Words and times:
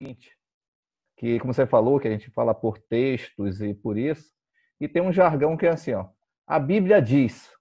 seguinte, 0.00 0.34
que 1.16 1.38
como 1.38 1.52
você 1.52 1.66
falou, 1.66 2.00
que 2.00 2.08
a 2.08 2.10
gente 2.10 2.30
fala 2.30 2.54
por 2.54 2.78
textos 2.78 3.60
e 3.60 3.74
por 3.74 3.98
isso, 3.98 4.32
e 4.80 4.88
tem 4.88 5.02
um 5.02 5.12
jargão 5.12 5.56
que 5.56 5.66
é 5.66 5.70
assim, 5.70 5.92
ó, 5.92 6.08
a 6.46 6.58
Bíblia 6.58 7.02
diz. 7.02 7.52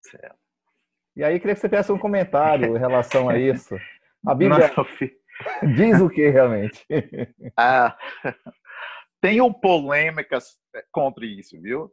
Certo. 0.00 0.38
E 1.16 1.24
aí 1.24 1.38
queria 1.38 1.54
que 1.54 1.60
você 1.60 1.68
fizesse 1.68 1.92
um 1.92 1.98
comentário 1.98 2.76
em 2.76 2.78
relação 2.78 3.28
a 3.28 3.36
isso. 3.36 3.76
A 4.24 4.34
Bíblia 4.34 4.70
Não, 5.62 5.74
diz 5.74 6.00
o 6.00 6.08
que 6.08 6.28
realmente? 6.28 6.86
Ah, 7.56 7.98
tenho 9.20 9.52
polêmicas 9.52 10.58
contra 10.90 11.26
isso, 11.26 11.60
viu? 11.60 11.92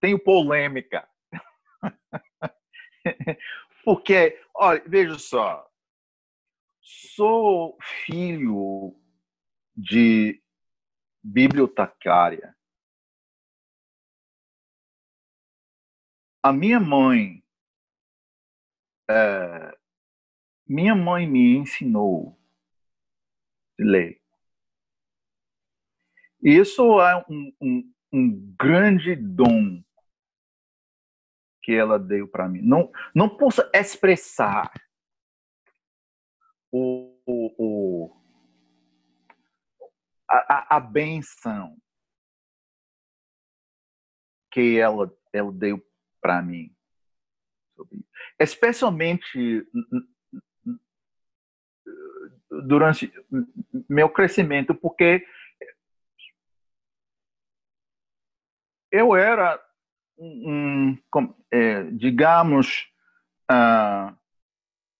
Tenho 0.00 0.18
polêmica. 0.18 1.06
Porque, 3.84 4.40
olha, 4.54 4.82
veja 4.86 5.18
só, 5.18 5.68
sou 6.80 7.76
filho 8.04 8.96
de 9.76 10.42
bibliotecária. 11.22 12.56
A 16.42 16.52
minha 16.52 16.80
mãe, 16.80 17.44
é, 19.10 19.76
minha 20.66 20.94
mãe 20.94 21.26
me 21.26 21.56
ensinou 21.56 22.38
a 23.78 23.82
ler. 23.84 24.22
Isso 26.40 27.00
é 27.00 27.24
um, 27.28 27.52
um, 27.60 27.94
um 28.12 28.54
grande 28.56 29.16
dom 29.16 29.82
que 31.62 31.72
ela 31.72 31.98
deu 31.98 32.28
para 32.28 32.48
mim. 32.48 32.62
Não, 32.62 32.92
não 33.12 33.28
posso 33.28 33.60
expressar 33.74 34.72
o, 36.70 37.18
o, 37.26 37.54
o 37.58 38.15
a, 40.28 40.76
a, 40.76 40.80
benção 40.80 41.76
que 44.50 44.78
ela, 44.78 45.14
ela 45.32 45.52
deu 45.52 45.84
para 46.20 46.42
mim. 46.42 46.74
Especialmente 48.38 49.66
durante 52.64 53.12
meu 53.88 54.08
crescimento, 54.08 54.74
porque 54.74 55.26
eu 58.90 59.14
era 59.14 59.62
um, 60.18 60.96
é, 61.50 61.82
digamos, 61.90 62.90
uh, 63.50 64.16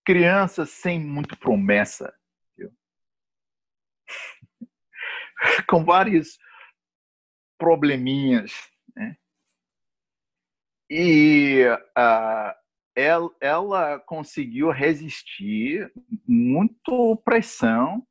criança 0.05 0.67
sem 0.67 1.01
muito 1.01 1.37
promessa, 1.39 2.15
viu? 2.57 2.73
com 5.69 5.85
vários 5.85 6.39
probleminhas, 7.59 8.53
né? 8.95 9.17
E 10.89 11.65
uh, 11.99 12.55
ela, 12.95 13.31
ela 13.41 14.01
conseguiu 14.01 14.71
resistir 14.71 15.93
muito 16.27 17.17
pressão 17.25 18.07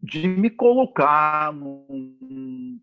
de 0.00 0.28
me 0.28 0.50
colocar 0.50 1.52
num, 1.52 2.80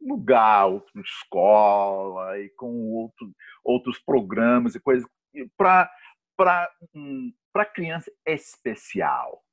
lugar, 0.00 0.66
outra 0.66 1.00
escola 1.00 2.38
e 2.38 2.48
com 2.50 2.92
outro, 2.92 3.34
outros 3.64 3.98
programas 3.98 4.74
e 4.74 4.80
coisas 4.80 5.08
para 5.56 5.90
para 6.36 6.72
hum, 6.94 7.34
criança 7.74 8.10
especial. 8.24 9.44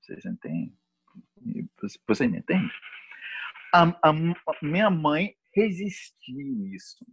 Vocês 0.00 0.24
entendem? 0.24 0.76
Você 2.06 2.26
me 2.26 2.38
entende? 2.38 2.72
A, 3.72 3.82
a, 4.08 4.12
minha 4.62 4.90
mãe 4.90 5.36
resistiu 5.54 6.66
isso 6.66 7.06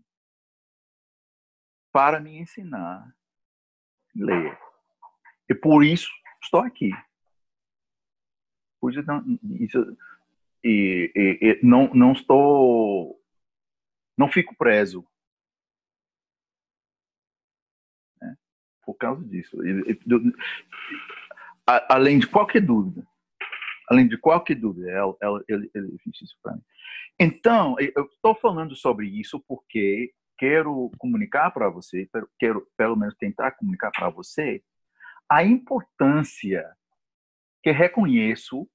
para 1.91 2.19
me 2.19 2.37
ensinar 2.37 3.07
a 3.07 3.13
ler. 4.15 4.57
E 5.49 5.55
por 5.55 5.83
isso 5.83 6.09
estou 6.41 6.61
aqui. 6.61 6.91
Por 8.79 8.91
isso, 8.91 9.03
não, 9.03 9.39
isso 9.59 9.97
e, 10.63 11.11
e, 11.15 11.37
e, 11.41 11.65
não, 11.65 11.93
não 11.93 12.13
estou. 12.13 13.21
Não 14.17 14.29
fico 14.31 14.55
preso. 14.55 15.05
Né? 18.21 18.37
Por 18.85 18.95
causa 18.95 19.23
disso. 19.25 19.57
além 21.65 22.19
de 22.19 22.27
qualquer 22.27 22.61
dúvida. 22.61 23.05
Além 23.89 24.07
de 24.07 24.17
qualquer 24.17 24.55
dúvida, 24.55 24.89
ela, 24.89 25.15
ela, 25.21 25.43
ele, 25.47 25.69
ele 25.73 25.97
fez 26.03 26.21
isso 26.21 26.37
para 26.41 26.53
mim. 26.53 26.61
Então, 27.19 27.75
eu 27.79 28.05
estou 28.05 28.35
falando 28.35 28.75
sobre 28.75 29.07
isso 29.07 29.39
porque 29.47 30.13
quero 30.37 30.91
comunicar 30.97 31.51
para 31.51 31.69
você, 31.69 32.09
quero 32.39 32.67
pelo 32.75 32.95
menos 32.95 33.15
tentar 33.15 33.51
comunicar 33.51 33.91
para 33.91 34.09
você 34.09 34.63
a 35.29 35.43
importância 35.43 36.75
que 37.61 37.71
reconheço 37.71 38.67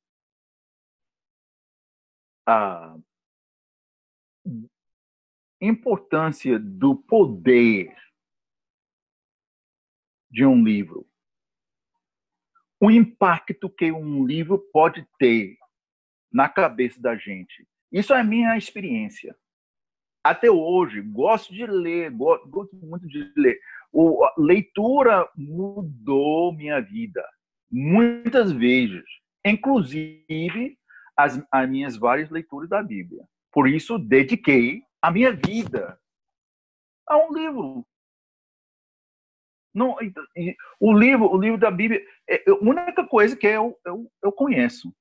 a 2.46 2.96
importância 5.60 6.58
do 6.58 6.96
poder 6.96 7.94
de 10.30 10.46
um 10.46 10.62
livro. 10.64 11.06
O 12.80 12.90
impacto 12.90 13.68
que 13.68 13.90
um 13.90 14.24
livro 14.24 14.58
pode 14.72 15.06
ter 15.18 15.56
na 16.32 16.48
cabeça 16.48 17.00
da 17.00 17.16
gente. 17.16 17.66
Isso 17.90 18.14
é 18.14 18.22
minha 18.22 18.56
experiência. 18.56 19.34
Até 20.22 20.50
hoje, 20.50 21.00
gosto 21.00 21.52
de 21.54 21.64
ler, 21.66 22.10
gosto 22.10 22.76
muito 22.76 23.06
de 23.06 23.32
ler. 23.36 23.58
O, 23.92 24.24
a 24.24 24.34
leitura 24.36 25.28
mudou 25.36 26.52
minha 26.52 26.80
vida 26.80 27.24
muitas 27.70 28.52
vezes, 28.52 29.04
inclusive 29.44 30.78
as, 31.16 31.42
as 31.50 31.68
minhas 31.68 31.96
várias 31.96 32.30
leituras 32.30 32.68
da 32.68 32.82
Bíblia. 32.82 33.24
Por 33.52 33.68
isso, 33.68 33.98
dediquei 33.98 34.82
a 35.00 35.10
minha 35.10 35.32
vida 35.32 35.98
a 37.08 37.16
um 37.16 37.32
livro. 37.32 37.86
Não, 39.78 39.96
o 40.80 40.92
livro, 40.92 41.32
o 41.32 41.38
livro 41.38 41.58
da 41.58 41.70
Bíblia 41.70 42.04
é 42.28 42.42
a 42.50 42.54
única 42.54 43.06
coisa 43.06 43.36
que 43.36 43.46
eu, 43.46 43.78
eu, 43.86 44.10
eu 44.20 44.32
conheço. 44.32 44.92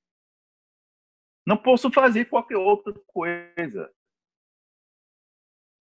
Não 1.44 1.56
posso 1.56 1.90
fazer 1.90 2.26
qualquer 2.26 2.56
outra 2.56 2.94
coisa. 3.08 3.90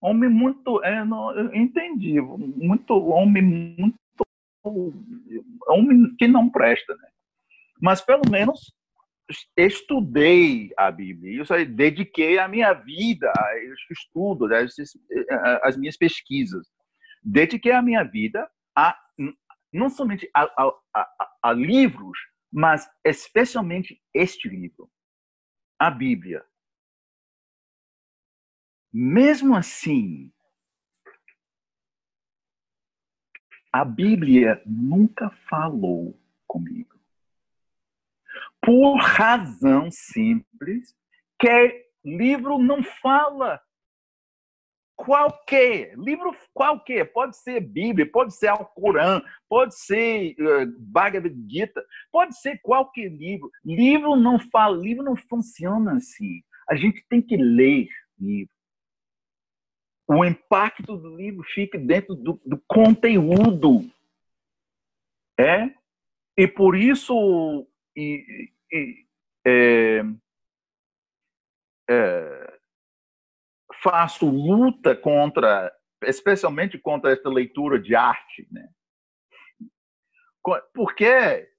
Homem 0.01 0.29
muito, 0.29 0.83
é, 0.83 1.05
não, 1.05 1.31
eu 1.31 1.53
entendi, 1.53 2.19
muito 2.19 2.93
homem 2.93 3.43
muito 3.77 3.99
homem 5.67 6.15
que 6.17 6.27
não 6.27 6.49
presta, 6.49 6.95
né? 6.95 7.09
Mas 7.79 8.01
pelo 8.01 8.23
menos 8.29 8.73
estudei 9.55 10.71
a 10.77 10.89
Bíblia, 10.89 11.43
aí, 11.51 11.65
dediquei 11.65 12.39
a 12.39 12.47
minha 12.47 12.73
vida 12.73 13.31
a 13.37 13.55
estudo, 13.91 14.47
as 15.63 15.77
minhas 15.77 15.97
pesquisas. 15.97 16.67
Dediquei 17.23 17.71
a 17.71 17.81
minha 17.81 18.03
vida 18.03 18.49
a 18.77 18.97
não 19.73 19.89
somente 19.89 20.29
a, 20.33 20.43
a, 20.43 20.79
a, 20.93 21.37
a 21.43 21.51
livros, 21.51 22.17
mas 22.51 22.89
especialmente 23.03 24.01
este 24.13 24.47
livro, 24.47 24.89
a 25.77 25.91
Bíblia. 25.91 26.45
Mesmo 28.93 29.55
assim, 29.55 30.31
a 33.71 33.83
Bíblia 33.83 34.61
nunca 34.65 35.29
falou 35.49 36.17
comigo 36.47 36.97
por 38.67 38.97
razão 38.97 39.89
simples 39.89 40.93
que 41.39 41.87
livro 42.03 42.57
não 42.57 42.83
fala. 42.83 43.61
Qualquer, 44.97 45.95
livro 45.95 46.35
qualquer, 46.53 47.05
pode 47.13 47.37
ser 47.37 47.61
Bíblia, 47.61 48.09
pode 48.11 48.35
ser 48.35 48.47
Alcorão, 48.47 49.23
pode 49.47 49.77
ser 49.79 50.35
uh, 50.39 50.65
Bhagavad 50.79 51.35
Gita, 51.47 51.85
pode 52.11 52.35
ser 52.35 52.59
qualquer 52.63 53.07
livro. 53.09 53.49
Livro 53.63 54.15
não 54.15 54.39
fala, 54.39 54.75
livro 54.75 55.03
não 55.03 55.15
funciona 55.15 55.93
assim. 55.93 56.41
A 56.67 56.75
gente 56.75 57.05
tem 57.07 57.21
que 57.21 57.37
ler 57.37 57.87
livro. 58.19 58.51
O 60.09 60.25
impacto 60.25 60.97
do 60.97 61.15
livro 61.15 61.43
fica 61.43 61.77
dentro 61.77 62.15
do, 62.15 62.41
do 62.43 62.61
conteúdo. 62.67 63.89
É? 65.39 65.69
E 66.35 66.47
por 66.47 66.75
isso, 66.75 67.67
e, 67.95 68.51
é, 69.45 70.01
é, 71.89 72.56
faço 73.81 74.29
luta 74.29 74.95
contra, 74.95 75.71
especialmente 76.03 76.77
contra 76.77 77.11
essa 77.11 77.29
leitura 77.29 77.79
de 77.79 77.95
arte, 77.95 78.47
né? 78.51 78.67
Porque 80.73 81.49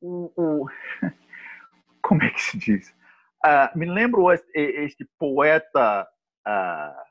o, 0.00 0.32
o, 0.36 0.66
como 2.02 2.22
é 2.22 2.30
que 2.30 2.40
se 2.40 2.58
diz? 2.58 2.90
Uh, 3.44 3.78
me 3.78 3.86
lembro 3.86 4.32
este, 4.32 4.50
este 4.54 5.04
poeta 5.18 6.08
uh, 6.46 7.08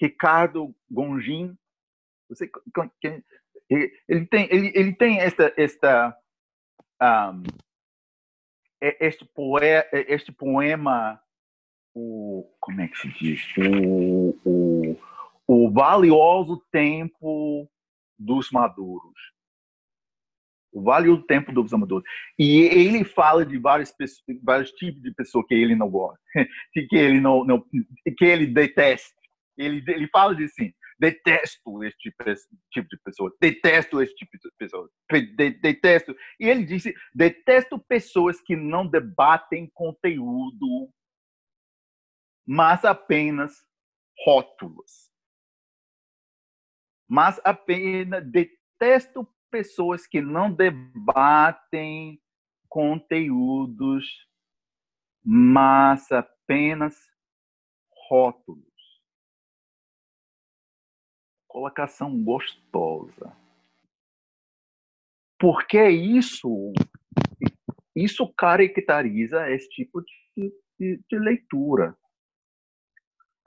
Ricardo 0.00 0.74
Gongin. 0.90 1.56
Você, 2.28 2.50
ele 3.70 4.26
tem, 4.26 4.48
ele, 4.50 4.72
ele 4.74 4.94
tem 4.94 5.20
esta, 5.20 5.52
esta 5.56 6.16
um, 7.02 7.42
este, 8.80 9.24
poe, 9.24 9.60
este 9.92 10.32
poema, 10.32 11.20
o, 11.96 12.46
como 12.60 12.82
é 12.82 12.88
que 12.88 12.98
se 12.98 13.08
diz? 13.08 13.42
O, 13.56 14.38
o, 14.44 14.98
o 15.48 15.70
valioso 15.72 16.62
tempo 16.70 17.66
dos 18.18 18.50
maduros. 18.50 19.18
O 20.70 20.82
valioso 20.82 21.22
tempo 21.22 21.50
dos 21.52 21.72
maduros. 21.72 22.04
E 22.38 22.60
ele 22.60 23.02
fala 23.02 23.46
de 23.46 23.56
vários, 23.56 23.94
vários 24.42 24.70
tipos 24.72 25.00
de 25.00 25.10
pessoas 25.14 25.46
que 25.46 25.54
ele 25.54 25.74
não 25.74 25.88
gosta, 25.88 26.20
que 26.74 26.96
ele 26.96 27.18
não, 27.18 27.44
não 27.44 27.64
que 28.18 28.24
ele 28.24 28.46
detesta. 28.46 29.16
Ele, 29.56 29.82
ele 29.88 30.06
fala 30.08 30.36
de 30.36 30.44
assim, 30.44 30.74
detesto 30.98 31.82
esse 31.82 31.96
tipo, 31.98 32.22
de 32.90 32.98
pessoa, 33.02 33.34
detesto 33.40 34.02
esse 34.02 34.14
tipo 34.14 34.32
de 34.32 34.50
pessoa, 34.58 34.90
detesto. 35.62 36.14
E 36.38 36.46
ele 36.46 36.62
disse, 36.62 36.94
detesto 37.14 37.78
pessoas 37.78 38.38
que 38.42 38.54
não 38.54 38.86
debatem 38.86 39.70
conteúdo, 39.72 40.90
mas 42.46 42.84
apenas 42.84 43.66
rótulos. 44.24 45.10
Mas 47.08 47.40
apenas 47.44 48.24
detesto 48.30 49.26
pessoas 49.50 50.06
que 50.06 50.20
não 50.20 50.52
debatem 50.52 52.20
conteúdos, 52.68 54.06
mas 55.24 56.10
apenas 56.12 56.96
rótulos 58.08 58.66
colocação 61.56 62.22
gostosa. 62.22 63.34
Porque 65.40 65.88
isso 65.88 66.74
isso 67.94 68.30
caracteriza 68.34 69.50
esse 69.50 69.66
tipo 69.70 70.02
de, 70.02 70.52
de, 70.78 71.02
de 71.08 71.18
leitura. 71.18 71.96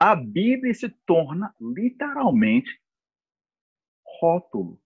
A 0.00 0.14
Bíblia 0.14 0.72
se 0.72 0.88
torna 1.06 1.54
literalmente 1.60 2.80
rótulo. 4.20 4.80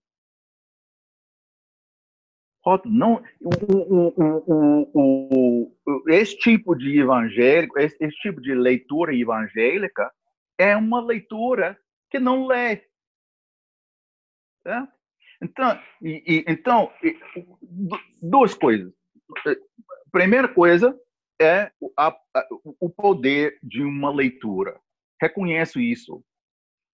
Rótulo. 2.63 2.93
Não, 2.93 3.23
o, 3.41 4.91
o, 4.93 5.71
o, 5.85 6.09
esse 6.09 6.37
tipo 6.37 6.75
de 6.75 6.99
evangélico, 6.99 7.79
esse, 7.79 7.95
esse 7.99 8.17
tipo 8.17 8.41
de 8.41 8.53
leitura 8.53 9.15
evangélica 9.15 10.11
é 10.57 10.75
uma 10.75 11.01
leitura 11.01 11.79
que 12.09 12.19
não 12.19 12.45
lê, 12.45 12.81
então, 15.41 15.79
e, 16.01 16.23
e, 16.25 16.45
então 16.47 16.91
e, 17.03 17.17
duas 18.21 18.53
coisas. 18.53 18.91
Primeira 20.11 20.47
coisa 20.47 20.97
é 21.39 21.71
a, 21.97 22.07
a, 22.07 22.47
o 22.79 22.89
poder 22.89 23.59
de 23.61 23.81
uma 23.81 24.11
leitura. 24.11 24.79
Reconheço 25.21 25.79
isso. 25.79 26.23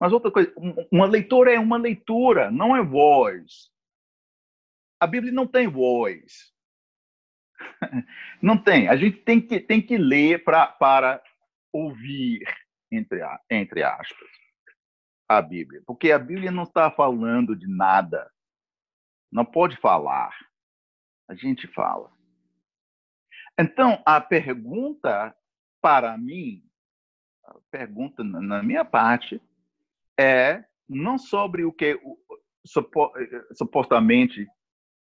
Mas 0.00 0.12
outra 0.12 0.30
coisa, 0.30 0.52
uma 0.92 1.06
leitura 1.06 1.52
é 1.52 1.58
uma 1.58 1.76
leitura, 1.76 2.50
não 2.50 2.76
é 2.76 2.82
voz. 2.82 3.70
A 5.00 5.06
Bíblia 5.06 5.32
não 5.32 5.46
tem 5.46 5.68
voz. 5.68 6.52
Não 8.40 8.56
tem. 8.56 8.88
A 8.88 8.96
gente 8.96 9.16
tem 9.22 9.40
que, 9.40 9.58
tem 9.58 9.82
que 9.82 9.98
ler 9.98 10.44
pra, 10.44 10.68
para 10.68 11.20
ouvir, 11.72 12.44
entre, 12.88 13.20
entre 13.50 13.82
aspas 13.82 14.28
a 15.28 15.42
Bíblia, 15.42 15.82
porque 15.86 16.10
a 16.10 16.18
Bíblia 16.18 16.50
não 16.50 16.62
está 16.62 16.90
falando 16.90 17.54
de 17.54 17.66
nada. 17.66 18.32
Não 19.30 19.44
pode 19.44 19.76
falar. 19.76 20.34
A 21.28 21.34
gente 21.34 21.66
fala. 21.68 22.10
Então, 23.60 24.02
a 24.06 24.20
pergunta 24.20 25.36
para 25.82 26.16
mim, 26.16 26.67
pergunta 27.70 28.22
na 28.24 28.62
minha 28.62 28.84
parte, 28.84 29.40
é 30.18 30.64
não 30.88 31.18
sobre 31.18 31.64
o 31.64 31.72
que 31.72 32.00
supostamente 33.54 34.46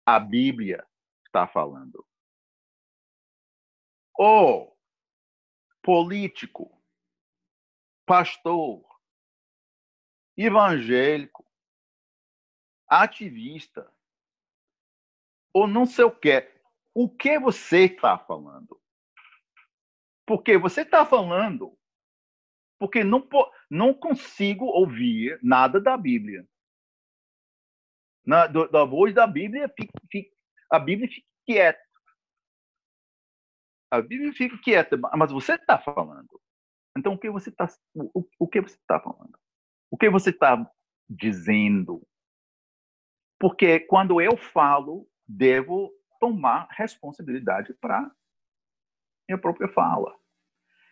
a 0.06 0.20
Bíblia 0.20 0.86
está 1.26 1.48
falando. 1.48 2.06
Ou 4.16 4.78
político, 5.82 6.82
pastor, 8.06 8.84
evangélico, 10.36 11.46
ativista, 12.88 13.92
ou 15.54 15.68
não 15.68 15.86
sei 15.86 16.06
o 16.06 16.12
que. 16.12 16.52
O 16.94 17.10
que 17.10 17.40
você 17.40 17.86
está 17.86 18.18
falando? 18.18 18.82
Porque 20.26 20.58
você 20.58 20.82
está 20.82 21.06
falando 21.06 21.77
porque 22.80 23.04
não, 23.04 23.28
não 23.70 23.94
consigo 23.94 24.66
ouvir 24.66 25.40
nada 25.42 25.80
da 25.80 25.98
Bíblia. 25.98 26.48
Na, 28.26 28.46
do, 28.46 28.68
da 28.68 28.84
voz 28.84 29.14
da 29.14 29.26
Bíblia, 29.26 29.70
fica, 29.70 29.94
fica, 30.12 30.36
a 30.72 30.80
Bíblia 30.80 31.10
fica 31.10 31.28
quieta. 31.46 31.88
A 33.90 34.02
Bíblia 34.02 34.34
fica 34.34 34.58
quieta, 34.58 34.98
mas 35.16 35.32
você 35.32 35.54
está 35.54 35.80
falando. 35.80 36.42
Então, 36.98 37.14
o 37.14 37.18
que 37.18 37.30
você 37.30 37.50
está 37.50 37.70
o, 37.96 38.28
o 38.38 38.48
que 38.48 38.60
você 38.60 38.76
está 38.76 39.00
falando? 39.00 39.38
O 39.90 39.98
que 39.98 40.10
você 40.10 40.32
está 40.32 40.70
dizendo? 41.10 42.06
Porque 43.40 43.80
quando 43.82 44.20
eu 44.20 44.36
falo, 44.36 45.08
devo 45.26 45.94
tomar 46.20 46.68
responsabilidade 46.72 47.74
para 47.76 48.12
minha 49.30 49.40
própria 49.40 49.68
fala. 49.70 50.14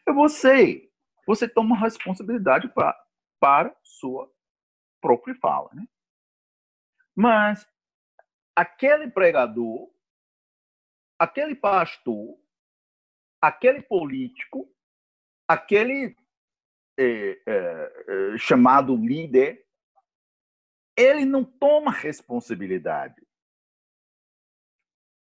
Eu 0.06 0.14
você, 0.14 0.90
você 1.25 1.48
toma 1.48 1.77
responsabilidade 1.77 2.69
pra, 2.69 2.95
para 3.39 3.75
sua 3.83 4.31
própria 5.01 5.36
fala, 5.36 5.69
né? 5.74 5.88
Mas 7.16 7.68
aquele 8.56 9.10
pregador, 9.10 9.89
aquele 11.18 11.56
pastor, 11.56 12.38
aquele 13.42 13.81
político, 13.81 14.69
aquele 15.47 16.16
é, 16.97 17.42
é, 17.45 18.38
chamado 18.38 18.95
líder, 18.95 19.66
ele 20.97 21.26
não 21.26 21.44
toma 21.44 21.92
responsabilidade. 21.92 23.26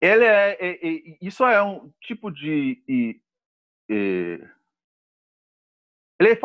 Ele 0.01 0.25
é, 0.25 0.57
é, 0.59 0.87
é 0.87 1.17
isso 1.21 1.45
é 1.45 1.63
um 1.63 1.89
tipo 2.01 2.29
de 2.29 3.21
é 6.31 6.35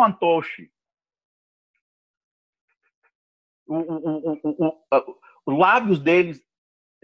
o, 3.68 5.20
os 5.46 5.58
lábios 5.58 5.98
dele 5.98 6.40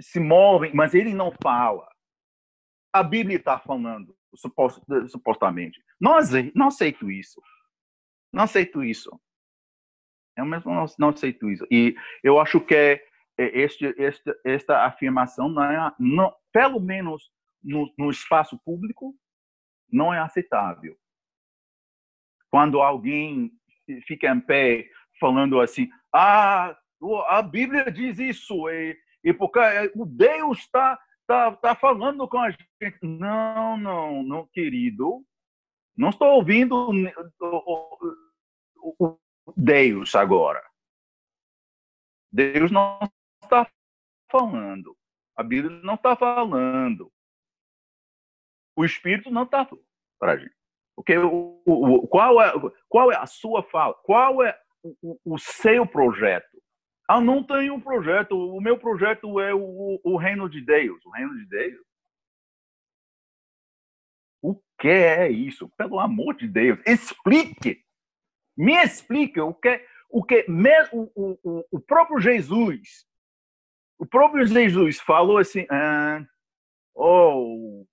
se 0.00 0.19
movem, 0.19 0.75
mas 0.75 0.95
ele 0.95 1.14
não 1.14 1.33
fala. 1.43 1.88
A 2.93 3.02
Bíblia 3.02 3.37
está 3.37 3.59
falando, 3.59 4.16
supostamente. 5.09 5.83
Não, 6.00 6.16
não 6.54 6.69
aceito 6.69 7.11
isso. 7.11 7.40
Não 8.33 8.45
aceito 8.45 8.83
isso. 8.83 9.11
Eu 10.37 10.45
mesmo 10.45 10.73
não, 10.73 10.87
não 10.99 11.09
aceito 11.11 11.49
isso. 11.50 11.66
E 11.71 11.95
eu 12.23 12.40
acho 12.40 12.61
que 12.61 12.75
é, 12.75 13.04
este, 13.38 13.87
este, 13.99 14.35
esta 14.45 14.85
afirmação, 14.85 15.49
não 15.49 15.64
é, 15.64 15.95
não, 15.99 16.35
pelo 16.52 16.81
menos 16.81 17.31
no, 17.62 17.93
no 17.97 18.11
espaço 18.11 18.59
público, 18.64 19.14
não 19.90 20.12
é 20.12 20.19
aceitável. 20.19 20.97
Quando 22.54 22.80
alguém 22.80 23.50
fica 24.06 24.28
em 24.28 24.38
pé 24.38 24.88
falando 25.18 25.61
assim, 25.61 25.90
ah, 26.12 26.78
a 27.26 27.42
Bíblia 27.42 27.90
diz 27.90 28.20
isso, 28.20 28.70
e, 28.70 28.96
e 29.25 29.32
porque 29.32 29.58
o 29.96 30.06
Deus 30.06 30.61
está 30.61 30.96
tá, 31.26 31.50
tá 31.56 31.75
falando 31.75 32.28
com 32.28 32.38
a 32.38 32.52
gente. 32.52 32.96
Não, 33.02 33.76
não, 33.76 34.23
não, 34.23 34.46
querido. 34.46 35.26
Não 35.96 36.11
estou 36.11 36.28
ouvindo 36.28 36.92
o 38.80 39.18
Deus 39.56 40.14
agora. 40.14 40.62
Deus 42.30 42.70
não 42.70 43.00
está 43.42 43.68
falando. 44.30 44.96
A 45.34 45.42
Bíblia 45.42 45.80
não 45.82 45.94
está 45.94 46.14
falando. 46.14 47.12
O 48.76 48.84
Espírito 48.84 49.28
não 49.28 49.42
está 49.42 49.68
para 50.20 50.34
a 50.34 50.37
gente. 50.37 50.63
Porque 50.97 51.17
o, 51.19 51.61
o, 51.65 52.07
qual, 52.07 52.41
é, 52.41 52.53
qual 52.89 53.11
é 53.11 53.17
a 53.17 53.27
sua 53.27 53.63
fala? 53.63 53.95
Qual 54.05 54.43
é 54.43 54.57
o, 54.83 55.19
o 55.25 55.39
seu 55.39 55.87
projeto? 55.87 56.63
Ah, 57.09 57.21
não 57.21 57.43
tenho 57.43 57.75
um 57.75 57.81
projeto. 57.81 58.37
O 58.37 58.61
meu 58.61 58.79
projeto 58.79 59.41
é 59.41 59.55
o, 59.55 60.01
o 60.03 60.17
reino 60.17 60.49
de 60.49 60.61
Deus. 60.61 61.05
O 61.05 61.11
reino 61.11 61.37
de 61.37 61.47
Deus? 61.47 61.85
O 64.41 64.55
que 64.79 64.89
é 64.89 65.31
isso? 65.31 65.69
Pelo 65.77 65.99
amor 65.99 66.35
de 66.37 66.47
Deus, 66.47 66.79
explique. 66.87 67.83
Me 68.57 68.75
explique 68.75 69.41
o 69.41 69.53
que 69.53 69.85
o 70.15 70.23
que 70.23 70.47
o, 70.93 71.11
o, 71.43 71.67
o 71.73 71.81
próprio 71.81 72.21
Jesus, 72.21 73.05
o 73.99 74.07
próprio 74.07 74.47
Jesus 74.47 75.01
falou 75.01 75.39
assim, 75.39 75.67
ah, 75.69 76.25
oh, 76.95 77.85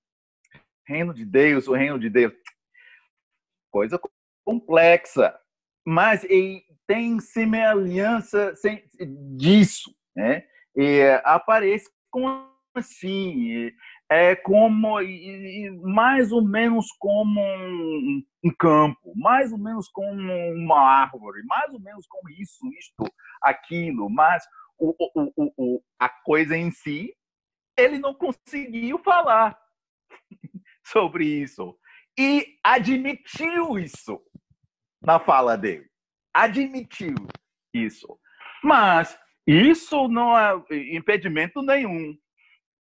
reino 0.86 1.16
de 1.16 1.26
Deus, 1.26 1.68
o 1.68 1.74
reino 1.74 1.98
de 1.98 2.12
Deus, 2.12 2.32
coisa 3.72 4.00
complexa, 4.46 5.34
mas 5.86 6.26
tem 6.86 7.20
semelhança 7.20 8.54
disso, 9.38 9.96
né? 10.16 10.44
E 10.76 11.02
aparece 11.24 11.90
como 12.10 12.52
assim, 12.76 13.72
é 14.10 14.36
como 14.36 14.98
mais 15.82 16.32
ou 16.32 16.42
menos 16.42 16.88
como 17.00 17.42
um, 17.42 18.24
campo, 18.58 19.14
mais 19.16 19.52
ou 19.52 19.58
menos 19.58 19.88
como 19.90 20.14
uma 20.54 20.80
árvore, 20.80 21.44
mais 21.46 21.74
ou 21.74 21.80
menos 21.80 22.06
como 22.08 22.30
isso, 22.30 22.66
isto, 22.78 23.04
aquilo, 23.42 24.10
mas 24.10 24.44
o, 24.78 24.96
o, 25.16 25.54
o, 25.58 25.84
a 26.00 26.10
coisa 26.10 26.58
em 26.58 26.72
si, 26.72 27.14
ele 27.78 28.00
não 28.00 28.14
conseguiu 28.14 29.00
falar 29.00 29.58
sobre 30.86 31.26
isso 31.26 31.78
e 32.18 32.58
admitiu 32.64 33.80
isso 33.80 34.22
na 35.02 35.20
fala 35.20 35.58
dele, 35.58 35.90
admitiu 36.34 37.16
isso, 37.74 38.20
mas 38.64 39.18
isso 39.48 40.08
não 40.08 40.38
é 40.38 40.54
impedimento 40.94 41.62
nenhum 41.62 42.16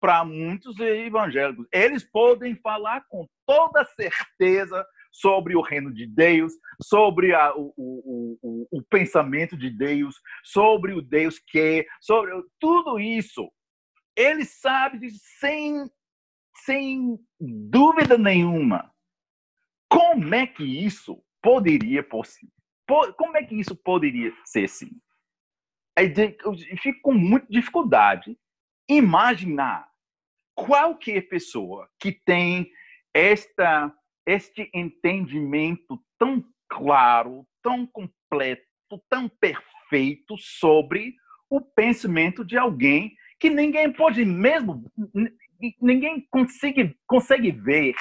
para 0.01 0.25
muitos 0.25 0.77
evangélicos. 0.79 1.67
Eles 1.71 2.03
podem 2.03 2.55
falar 2.55 3.05
com 3.07 3.27
toda 3.45 3.85
certeza 3.85 4.85
sobre 5.11 5.55
o 5.55 5.61
reino 5.61 5.93
de 5.93 6.07
Deus, 6.07 6.53
sobre 6.81 7.33
a, 7.35 7.53
o, 7.55 7.73
o, 7.77 8.37
o, 8.41 8.67
o, 8.79 8.83
pensamento 8.83 9.55
de 9.55 9.69
Deus, 9.69 10.15
sobre 10.43 10.93
o 10.93 11.01
Deus 11.01 11.37
que 11.37 11.59
é, 11.59 11.85
sobre 12.01 12.31
tudo 12.59 12.99
isso. 12.99 13.51
Ele 14.15 14.43
sabe 14.43 15.09
sem, 15.39 15.89
sem 16.65 17.19
dúvida 17.39 18.17
nenhuma 18.17 18.91
como 19.91 20.33
é 20.33 20.47
que 20.47 20.63
isso 20.63 21.21
poderia. 21.41 22.01
Como 22.07 23.37
é 23.37 23.43
que 23.43 23.55
isso 23.55 23.75
poderia 23.75 24.33
ser 24.45 24.63
assim? 24.63 24.89
Eu 25.97 26.55
fico 26.81 27.01
com 27.01 27.13
muita 27.13 27.47
dificuldade 27.49 28.37
imaginar 28.89 29.89
qualquer 30.55 31.27
pessoa 31.27 31.89
que 31.99 32.11
tem 32.11 32.71
esta, 33.13 33.93
este 34.25 34.69
entendimento 34.73 36.01
tão 36.17 36.43
claro, 36.69 37.45
tão 37.61 37.85
completo, 37.85 38.63
tão 39.09 39.27
perfeito 39.27 40.37
sobre 40.37 41.15
o 41.49 41.59
pensamento 41.59 42.45
de 42.45 42.57
alguém 42.57 43.13
que 43.37 43.49
ninguém 43.49 43.91
pode 43.91 44.23
mesmo, 44.23 44.89
ninguém 45.81 46.25
consegue, 46.29 46.97
consegue 47.05 47.51
ver. 47.51 47.95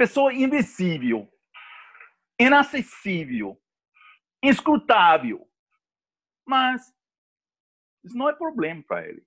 Pessoa 0.00 0.32
invisível, 0.32 1.30
inacessível, 2.40 3.62
inscrutável. 4.42 5.46
Mas 6.42 6.90
isso 8.02 8.16
não 8.16 8.26
é 8.26 8.34
problema 8.34 8.82
para 8.82 9.06
ele. 9.06 9.22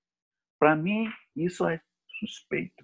Para 0.57 0.75
mim, 0.75 1.13
isso 1.35 1.67
é 1.67 1.79
suspeito. 2.19 2.83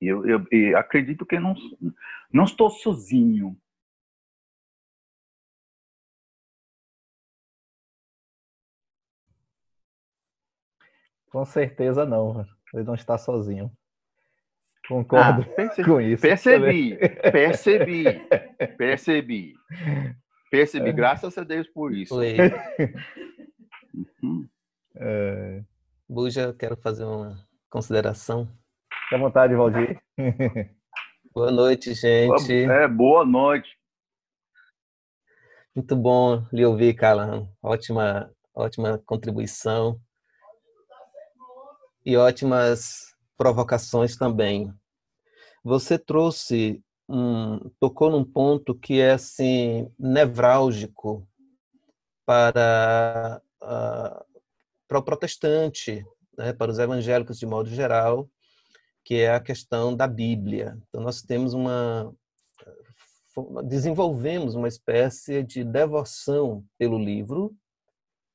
Eu, 0.00 0.24
eu, 0.24 0.46
eu 0.52 0.78
acredito 0.78 1.26
que 1.26 1.40
não, 1.40 1.56
não 2.32 2.44
estou 2.44 2.70
sozinho. 2.70 3.60
Com 11.26 11.44
certeza 11.44 12.06
não. 12.06 12.46
Ele 12.72 12.84
não 12.84 12.94
está 12.94 13.18
sozinho. 13.18 13.76
Concordo 14.88 15.42
ah, 15.42 15.54
percebi, 15.54 15.88
com 15.88 16.00
isso. 16.00 16.22
Percebi, 16.22 16.96
percebi, 17.32 18.04
percebi. 18.76 19.54
Percebi, 20.50 20.92
graças 20.92 21.38
a 21.38 21.42
Deus 21.42 21.66
por 21.68 21.94
isso. 21.94 22.14
Uhum. 24.22 24.46
É... 24.96 25.62
Buja, 26.08 26.54
quero 26.58 26.76
fazer 26.76 27.04
uma 27.04 27.38
consideração. 27.70 28.46
Fique 29.04 29.14
à 29.14 29.18
vontade, 29.18 29.54
Valdir. 29.54 29.98
boa 31.34 31.50
noite, 31.50 31.94
gente. 31.94 32.52
É, 32.52 32.86
boa 32.86 33.24
noite. 33.24 33.76
Muito 35.74 35.96
bom 35.96 36.46
lhe 36.52 36.64
ouvir, 36.64 36.94
Calan. 36.94 37.48
Ótima, 37.62 38.30
ótima 38.54 39.02
contribuição. 39.06 39.98
E 42.04 42.16
ótimas 42.18 43.13
provocações 43.36 44.16
também. 44.16 44.72
Você 45.62 45.98
trouxe 45.98 46.82
um, 47.08 47.58
tocou 47.80 48.10
num 48.10 48.24
ponto 48.24 48.74
que 48.74 49.00
é 49.00 49.12
assim 49.12 49.90
nevrálgico 49.98 51.26
para 52.26 53.40
uh, 53.62 54.24
para 54.86 54.98
o 54.98 55.02
protestante, 55.02 56.04
né, 56.36 56.52
para 56.52 56.70
os 56.70 56.78
evangélicos 56.78 57.38
de 57.38 57.46
modo 57.46 57.68
geral, 57.68 58.28
que 59.04 59.16
é 59.16 59.34
a 59.34 59.40
questão 59.40 59.94
da 59.94 60.06
Bíblia. 60.06 60.78
Então 60.88 61.02
nós 61.02 61.22
temos 61.22 61.52
uma 61.54 62.14
desenvolvemos 63.64 64.54
uma 64.54 64.68
espécie 64.68 65.42
de 65.42 65.64
devoção 65.64 66.64
pelo 66.78 66.98
livro. 66.98 67.54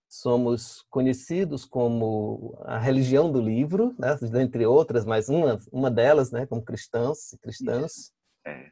Somos 0.10 0.82
conhecidos 0.90 1.66
como 1.66 2.58
a 2.66 2.80
religião 2.80 3.32
do 3.32 3.40
livro, 3.40 3.96
né, 4.00 4.18
dentre 4.32 4.66
outras, 4.66 5.06
mas 5.06 5.30
uma, 5.30 5.60
uma 5.72 5.92
delas, 5.92 6.32
né, 6.32 6.48
como 6.48 6.64
cristãos 6.64 7.32
e 7.32 7.38
cristãs. 7.38 8.12
É. 8.44 8.72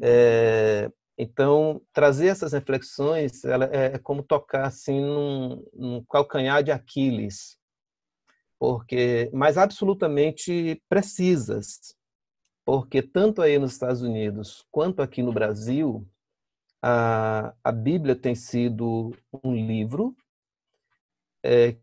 É, 0.00 0.90
então, 1.18 1.82
trazer 1.92 2.28
essas 2.28 2.52
reflexões 2.52 3.44
é, 3.44 3.94
é 3.94 3.98
como 3.98 4.22
tocar 4.22 4.66
assim 4.66 5.00
num, 5.00 5.64
num 5.74 6.04
calcanhar 6.04 6.62
de 6.62 6.70
Aquiles, 6.70 7.58
porque 8.58 9.28
mas 9.32 9.58
absolutamente 9.58 10.80
precisas, 10.88 11.94
porque 12.64 13.02
tanto 13.02 13.42
aí 13.42 13.58
nos 13.58 13.72
Estados 13.72 14.00
Unidos 14.00 14.64
quanto 14.70 15.02
aqui 15.02 15.22
no 15.22 15.32
Brasil 15.32 16.08
a, 16.80 17.52
a 17.62 17.72
Bíblia 17.72 18.14
tem 18.14 18.34
sido 18.34 19.12
um 19.42 19.54
livro 19.54 20.16
é, 21.42 21.76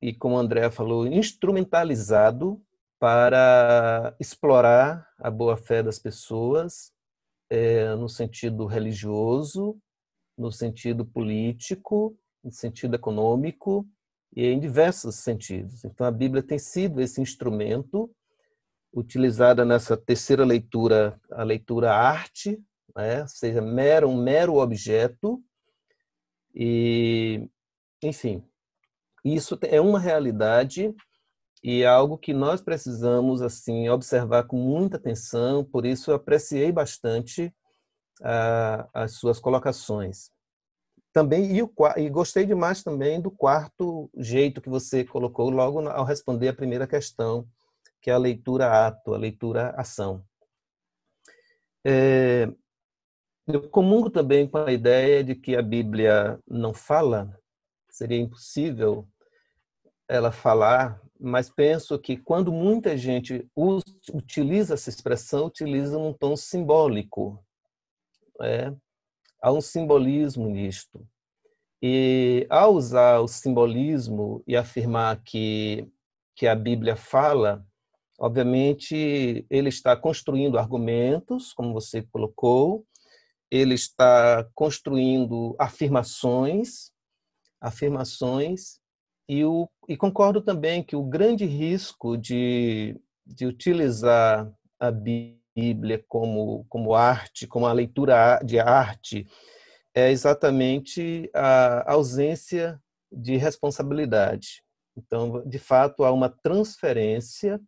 e 0.00 0.14
como 0.14 0.36
o 0.36 0.38
André 0.38 0.70
falou 0.70 1.06
instrumentalizado 1.06 2.62
para 2.98 4.14
explorar 4.20 5.08
a 5.18 5.30
boa 5.30 5.56
fé 5.56 5.82
das 5.82 5.98
pessoas 5.98 6.92
é, 7.50 7.94
no 7.94 8.08
sentido 8.08 8.66
religioso, 8.66 9.78
no 10.36 10.50
sentido 10.50 11.04
político, 11.04 12.16
no 12.42 12.50
sentido 12.50 12.94
econômico 12.94 13.86
e 14.34 14.46
em 14.46 14.58
diversos 14.58 15.16
sentidos. 15.16 15.84
Então 15.84 16.06
a 16.06 16.10
Bíblia 16.10 16.42
tem 16.42 16.58
sido 16.58 17.00
esse 17.00 17.20
instrumento 17.20 18.10
utilizada 18.92 19.64
nessa 19.64 19.96
terceira 19.96 20.44
leitura, 20.44 21.20
a 21.30 21.42
leitura 21.42 21.92
arte, 21.92 22.62
né? 22.96 23.22
ou 23.22 23.28
seja, 23.28 23.60
mero, 23.60 24.08
um 24.08 24.16
mero 24.16 24.56
objeto 24.56 25.42
e, 26.54 27.48
enfim, 28.02 28.44
isso 29.24 29.58
é 29.62 29.80
uma 29.80 29.98
realidade 29.98 30.94
e 31.62 31.82
é 31.82 31.86
algo 31.86 32.18
que 32.18 32.34
nós 32.34 32.60
precisamos 32.60 33.40
assim 33.40 33.88
observar 33.88 34.44
com 34.44 34.56
muita 34.56 34.98
atenção. 34.98 35.64
Por 35.64 35.86
isso 35.86 36.10
eu 36.10 36.16
apreciei 36.16 36.70
bastante 36.70 37.46
uh, 38.20 38.86
as 38.92 39.12
suas 39.12 39.40
colocações. 39.40 40.30
Também 41.10 41.56
e, 41.56 41.62
o, 41.62 41.72
e 41.96 42.10
gostei 42.10 42.44
demais 42.44 42.82
também 42.82 43.20
do 43.20 43.30
quarto 43.30 44.10
jeito 44.16 44.60
que 44.60 44.68
você 44.68 45.04
colocou 45.04 45.48
logo 45.48 45.88
ao 45.88 46.04
responder 46.04 46.48
a 46.48 46.54
primeira 46.54 46.86
questão, 46.86 47.48
que 48.02 48.10
é 48.10 48.12
a 48.12 48.18
leitura 48.18 48.86
ato, 48.86 49.14
a 49.14 49.16
leitura 49.16 49.70
ação. 49.70 50.22
É, 51.86 52.46
eu 53.46 53.70
comungo 53.70 54.10
também 54.10 54.46
com 54.46 54.58
a 54.58 54.72
ideia 54.72 55.22
de 55.22 55.34
que 55.34 55.54
a 55.56 55.62
Bíblia 55.62 56.38
não 56.46 56.74
fala, 56.74 57.38
seria 57.88 58.18
impossível 58.18 59.08
ela 60.08 60.30
falar 60.32 61.00
mas 61.18 61.48
penso 61.48 61.98
que 61.98 62.16
quando 62.16 62.52
muita 62.52 62.98
gente 62.98 63.48
usa, 63.56 63.84
utiliza 64.12 64.74
essa 64.74 64.90
expressão, 64.90 65.46
utiliza 65.46 65.98
num 65.98 66.12
tom 66.12 66.36
simbólico. 66.36 67.42
É, 68.42 68.74
Há 69.40 69.52
um 69.52 69.60
simbolismo 69.60 70.48
nisto. 70.48 71.06
E 71.82 72.46
ao 72.48 72.74
usar 72.74 73.20
o 73.20 73.28
simbolismo 73.28 74.42
e 74.46 74.56
afirmar 74.56 75.22
que, 75.22 75.86
que 76.34 76.46
a 76.46 76.54
Bíblia 76.54 76.96
fala, 76.96 77.62
obviamente 78.18 79.46
ele 79.50 79.68
está 79.68 79.94
construindo 79.94 80.58
argumentos, 80.58 81.52
como 81.52 81.74
você 81.74 82.00
colocou, 82.02 82.86
ele 83.50 83.74
está 83.74 84.48
construindo 84.54 85.54
afirmações, 85.58 86.90
afirmações, 87.60 88.80
e, 89.28 89.44
o, 89.44 89.68
e 89.88 89.96
concordo 89.96 90.40
também 90.40 90.82
que 90.82 90.96
o 90.96 91.02
grande 91.02 91.44
risco 91.44 92.16
de, 92.16 93.00
de 93.26 93.46
utilizar 93.46 94.50
a 94.78 94.90
Bíblia 94.90 96.04
como, 96.08 96.64
como 96.68 96.94
arte, 96.94 97.46
como 97.46 97.66
a 97.66 97.72
leitura 97.72 98.40
de 98.44 98.58
arte, 98.58 99.26
é 99.94 100.10
exatamente 100.10 101.30
a 101.34 101.92
ausência 101.92 102.80
de 103.10 103.36
responsabilidade. 103.36 104.62
Então, 104.96 105.46
de 105.46 105.58
fato, 105.58 106.04
há 106.04 106.12
uma 106.12 106.28
transferência 106.28 107.60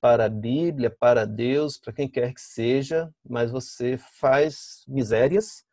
para 0.00 0.26
a 0.26 0.28
Bíblia, 0.28 0.90
para 0.90 1.24
Deus, 1.24 1.78
para 1.78 1.92
quem 1.92 2.08
quer 2.08 2.32
que 2.32 2.40
seja, 2.40 3.12
mas 3.28 3.50
você 3.50 3.98
faz 3.98 4.84
misérias 4.86 5.64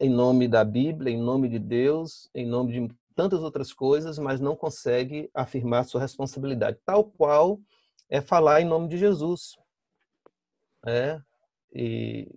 em 0.00 0.10
nome 0.10 0.46
da 0.46 0.64
Bíblia, 0.64 1.12
em 1.12 1.20
nome 1.20 1.48
de 1.48 1.58
Deus, 1.58 2.28
em 2.34 2.46
nome 2.46 2.72
de 2.72 2.94
tantas 3.16 3.42
outras 3.42 3.72
coisas, 3.72 4.18
mas 4.18 4.40
não 4.40 4.54
consegue 4.54 5.28
afirmar 5.34 5.84
sua 5.84 6.02
responsabilidade, 6.02 6.78
tal 6.84 7.02
qual 7.02 7.58
é 8.10 8.20
falar 8.20 8.60
em 8.60 8.66
nome 8.66 8.88
de 8.88 8.98
Jesus. 8.98 9.56
É, 10.86 11.20
e 11.74 12.28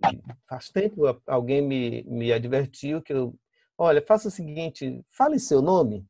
faz 0.48 0.70
tempo 0.70 1.02
alguém 1.26 1.62
me, 1.62 2.02
me 2.04 2.32
advertiu 2.32 3.00
que 3.00 3.12
eu, 3.12 3.38
olha, 3.78 4.02
faça 4.02 4.28
o 4.28 4.30
seguinte, 4.30 5.04
fale 5.10 5.36
em 5.36 5.38
seu 5.38 5.62
nome, 5.62 6.04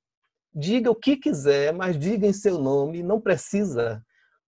diga 0.55 0.91
o 0.91 0.95
que 0.95 1.17
quiser, 1.17 1.75
mas 1.75 1.99
diga 1.99 2.27
em 2.27 2.33
seu 2.33 2.59
nome, 2.59 3.03
não 3.03 3.21
precisa 3.21 4.03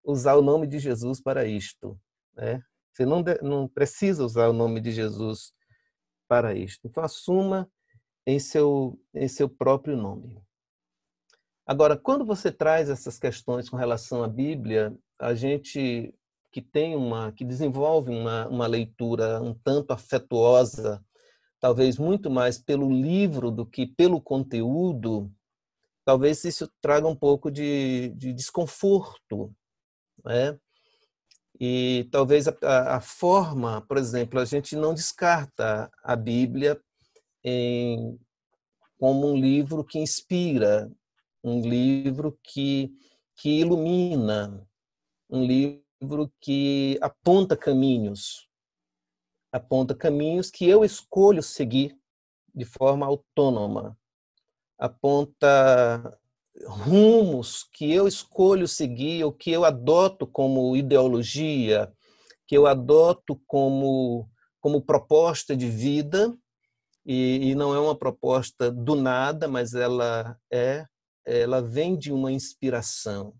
usar 0.04 0.36
o 0.36 0.42
nome 0.42 0.66
de 0.66 0.78
Jesus 0.78 1.20
para 1.20 1.44
isto. 1.44 1.98
Né? 2.34 2.62
Você 2.92 3.04
não, 3.04 3.22
não 3.42 3.68
precisa 3.68 4.24
usar 4.24 4.48
o 4.48 4.52
nome 4.52 4.80
de 4.80 4.92
Jesus 4.92 5.52
para 6.28 6.54
isto. 6.54 6.86
Então, 6.86 7.02
assuma 7.02 7.68
em 8.26 8.38
seu, 8.38 8.98
em 9.14 9.28
seu 9.28 9.48
próprio 9.48 9.96
nome. 9.96 10.40
Agora, 11.66 11.96
quando 11.96 12.24
você 12.24 12.50
traz 12.50 12.88
essas 12.90 13.18
questões 13.18 13.68
com 13.68 13.76
relação 13.76 14.22
à 14.22 14.28
Bíblia, 14.28 14.96
a 15.18 15.34
gente 15.34 16.14
que 16.52 16.60
tem 16.60 16.94
uma, 16.94 17.32
que 17.32 17.44
desenvolve 17.44 18.10
uma, 18.10 18.46
uma 18.48 18.66
leitura 18.66 19.40
um 19.40 19.54
tanto 19.54 19.92
afetuosa, 19.92 21.02
talvez 21.58 21.96
muito 21.98 22.30
mais 22.30 22.58
pelo 22.58 22.90
livro 22.90 23.50
do 23.50 23.64
que 23.64 23.86
pelo 23.86 24.20
conteúdo, 24.20 25.32
talvez 26.04 26.44
isso 26.44 26.70
traga 26.80 27.08
um 27.08 27.16
pouco 27.16 27.50
de, 27.50 28.10
de 28.16 28.34
desconforto 28.34 29.54
né? 30.24 30.58
E 31.60 32.08
talvez 32.10 32.48
a, 32.48 32.96
a, 32.96 33.00
forma, 33.00 33.80
por 33.82 33.96
exemplo, 33.96 34.40
a 34.40 34.44
gente 34.44 34.74
não 34.74 34.94
descarta 34.94 35.90
a 36.02 36.16
Bíblia 36.16 36.80
em, 37.44 38.18
como 38.98 39.28
um 39.28 39.36
livro 39.36 39.84
que 39.84 39.98
inspira, 39.98 40.90
um 41.42 41.60
livro 41.60 42.38
que, 42.42 42.92
que 43.36 43.60
ilumina, 43.60 44.66
um 45.28 45.44
livro 45.44 46.32
que 46.40 46.98
aponta 47.00 47.56
caminhos, 47.56 48.48
aponta 49.50 49.94
caminhos 49.94 50.50
que 50.50 50.68
eu 50.68 50.84
escolho 50.84 51.42
seguir 51.42 51.98
de 52.54 52.64
forma 52.64 53.06
autônoma, 53.06 53.98
aponta 54.78 56.18
rumos 56.66 57.64
que 57.64 57.92
eu 57.92 58.06
escolho 58.06 58.68
seguir, 58.68 59.24
ou 59.24 59.32
que 59.32 59.50
eu 59.50 59.64
adoto 59.64 60.26
como 60.26 60.76
ideologia, 60.76 61.92
que 62.46 62.56
eu 62.56 62.66
adoto 62.66 63.40
como, 63.46 64.28
como 64.60 64.82
proposta 64.82 65.56
de 65.56 65.68
vida, 65.68 66.36
e, 67.04 67.50
e 67.50 67.54
não 67.54 67.74
é 67.74 67.80
uma 67.80 67.96
proposta 67.96 68.70
do 68.70 68.94
nada, 68.94 69.48
mas 69.48 69.74
ela 69.74 70.38
é, 70.50 70.86
ela 71.24 71.60
vem 71.60 71.96
de 71.96 72.12
uma 72.12 72.30
inspiração. 72.30 73.34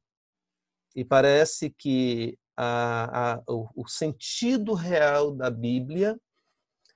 E 0.95 1.05
parece 1.05 1.71
que 1.71 2.39
a, 2.57 3.35
a, 3.35 3.43
o, 3.49 3.69
o 3.77 3.89
sentido 3.89 4.75
real 4.75 5.31
da 5.31 5.51
Bíblia 5.51 6.19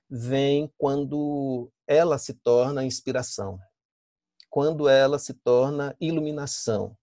vem 0.09 0.71
quando 0.77 1.71
ela 1.87 2.17
se 2.17 2.33
torna 2.33 2.85
inspiração 2.85 3.59
quando 4.49 4.89
ela 4.89 5.19
se 5.19 5.35
torna 5.35 5.95
iluminação. 5.99 6.97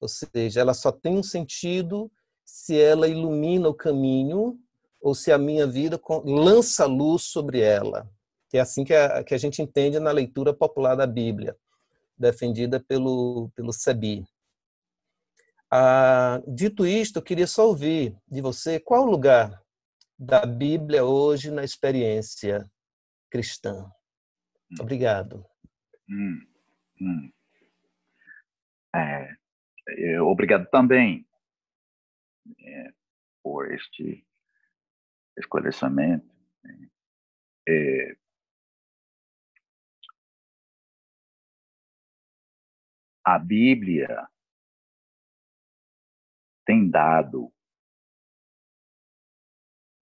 Ou 0.00 0.08
seja, 0.08 0.60
ela 0.60 0.74
só 0.74 0.90
tem 0.90 1.16
um 1.16 1.22
sentido 1.22 2.10
se 2.44 2.76
ela 2.78 3.08
ilumina 3.08 3.68
o 3.68 3.74
caminho 3.74 4.58
ou 5.00 5.14
se 5.14 5.30
a 5.30 5.38
minha 5.38 5.66
vida 5.66 6.00
lança 6.24 6.84
luz 6.86 7.22
sobre 7.22 7.60
ela. 7.60 8.10
Que 8.48 8.58
é 8.58 8.60
assim 8.60 8.84
que 8.84 8.94
a, 8.94 9.24
que 9.24 9.34
a 9.34 9.38
gente 9.38 9.60
entende 9.60 9.98
na 9.98 10.12
leitura 10.12 10.54
popular 10.54 10.94
da 10.94 11.06
Bíblia, 11.06 11.56
defendida 12.16 12.80
pelo, 12.80 13.50
pelo 13.54 13.72
Sebi. 13.72 14.24
Ah, 15.70 16.40
dito 16.46 16.86
isto, 16.86 17.18
eu 17.18 17.22
queria 17.22 17.46
só 17.46 17.66
ouvir 17.66 18.16
de 18.28 18.40
você 18.40 18.78
qual 18.78 19.02
o 19.02 19.10
lugar 19.10 19.60
da 20.18 20.46
Bíblia 20.46 21.04
hoje 21.04 21.50
na 21.50 21.64
experiência 21.64 22.70
cristã. 23.30 23.90
Hum. 24.70 24.76
Obrigado. 24.80 25.44
Hum. 26.08 26.40
Hum. 27.00 27.32
É, 28.94 29.36
é, 29.88 30.20
obrigado 30.20 30.68
também 30.70 31.26
é, 32.60 32.92
por 33.42 33.70
este 33.72 34.24
esclarecimento. 35.36 36.26
Né? 36.64 36.88
É, 37.68 38.16
a 43.26 43.40
Bíblia 43.40 44.28
tem 46.64 46.88
dado, 46.88 47.52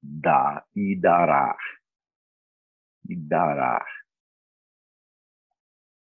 dá 0.03 0.63
e 0.77 0.95
dará, 0.95 1.57
e 3.09 3.17
dará 3.17 3.83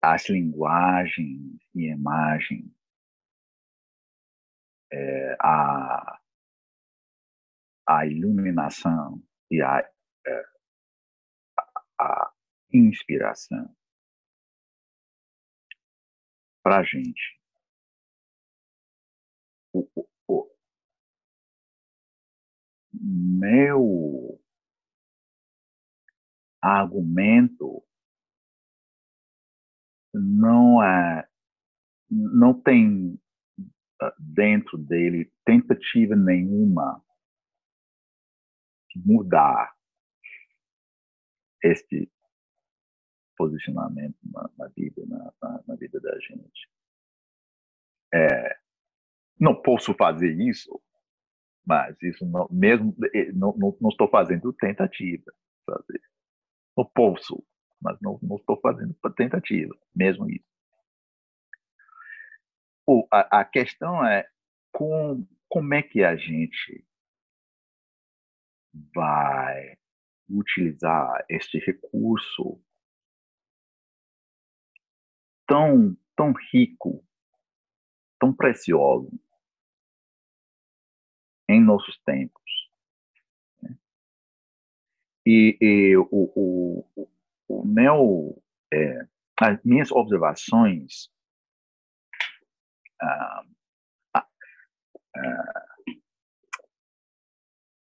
as 0.02 0.28
linguagens 0.28 1.56
e 1.72 1.88
imagens, 1.88 2.68
é, 4.92 5.36
a, 5.40 6.20
a 7.88 8.06
iluminação 8.06 9.22
e 9.52 9.62
a, 9.62 9.88
é, 10.26 10.44
a 12.00 12.32
inspiração 12.72 13.72
para 16.64 16.78
a 16.78 16.82
gente. 16.82 17.38
O, 19.74 19.86
o, 19.94 20.08
o 20.26 20.50
meu 22.94 24.40
argumento 26.62 27.84
não 30.14 30.82
é, 30.82 31.28
não 32.10 32.58
tem 32.58 33.20
ah, 34.00 34.14
dentro 34.18 34.78
dele 34.78 35.30
tentativa 35.44 36.16
nenhuma 36.16 37.04
de 38.88 39.06
mudar 39.06 39.74
este 41.62 42.10
posicionamento 43.44 44.16
na, 44.32 44.50
na 44.58 44.68
vida 44.68 45.04
na, 45.06 45.32
na, 45.42 45.64
na, 45.66 45.74
vida 45.74 46.00
da 46.00 46.18
gente. 46.18 46.68
É, 48.12 48.58
não 49.38 49.60
posso 49.60 49.94
fazer 49.94 50.32
isso, 50.40 50.80
mas 51.66 52.00
isso 52.02 52.24
não, 52.26 52.48
mesmo 52.50 52.94
eh, 53.14 53.32
não, 53.32 53.54
não, 53.56 53.76
não 53.80 53.90
estou 53.90 54.08
fazendo 54.08 54.52
tentativa 54.52 55.32
fazer. 55.66 56.00
Não 56.76 56.84
posso 56.84 57.44
mas 57.84 58.00
não, 58.00 58.18
não 58.22 58.36
estou 58.36 58.58
fazendo 58.60 58.94
tentativa, 59.14 59.76
mesmo 59.94 60.28
isso. 60.30 60.48
O, 62.86 63.06
a, 63.10 63.40
a 63.40 63.44
questão 63.44 64.04
é 64.04 64.26
com, 64.72 65.26
como 65.48 65.74
é 65.74 65.82
que 65.82 66.02
a 66.02 66.16
gente 66.16 66.86
vai 68.94 69.76
utilizar 70.28 71.24
este 71.28 71.58
recurso 71.58 72.58
tão, 75.46 75.96
tão 76.16 76.32
rico, 76.52 77.04
tão 78.18 78.32
precioso 78.32 79.10
em 81.48 81.62
nossos 81.62 81.98
tempos. 82.04 82.42
Né? 83.62 83.76
E, 85.26 85.58
e 85.60 85.96
o, 85.96 86.06
o, 86.10 87.08
o 87.48 87.64
meu, 87.64 88.42
é, 88.72 89.06
as 89.40 89.62
minhas 89.64 89.90
observações 89.90 91.10
ah, 93.02 93.44
ah, 94.14 94.28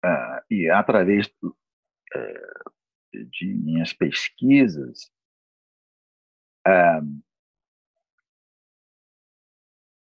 ah, 0.05 0.45
e 0.51 0.71
através 0.71 1.33
é, 2.15 2.35
de 3.13 3.47
minhas 3.55 3.93
pesquisas, 3.93 5.11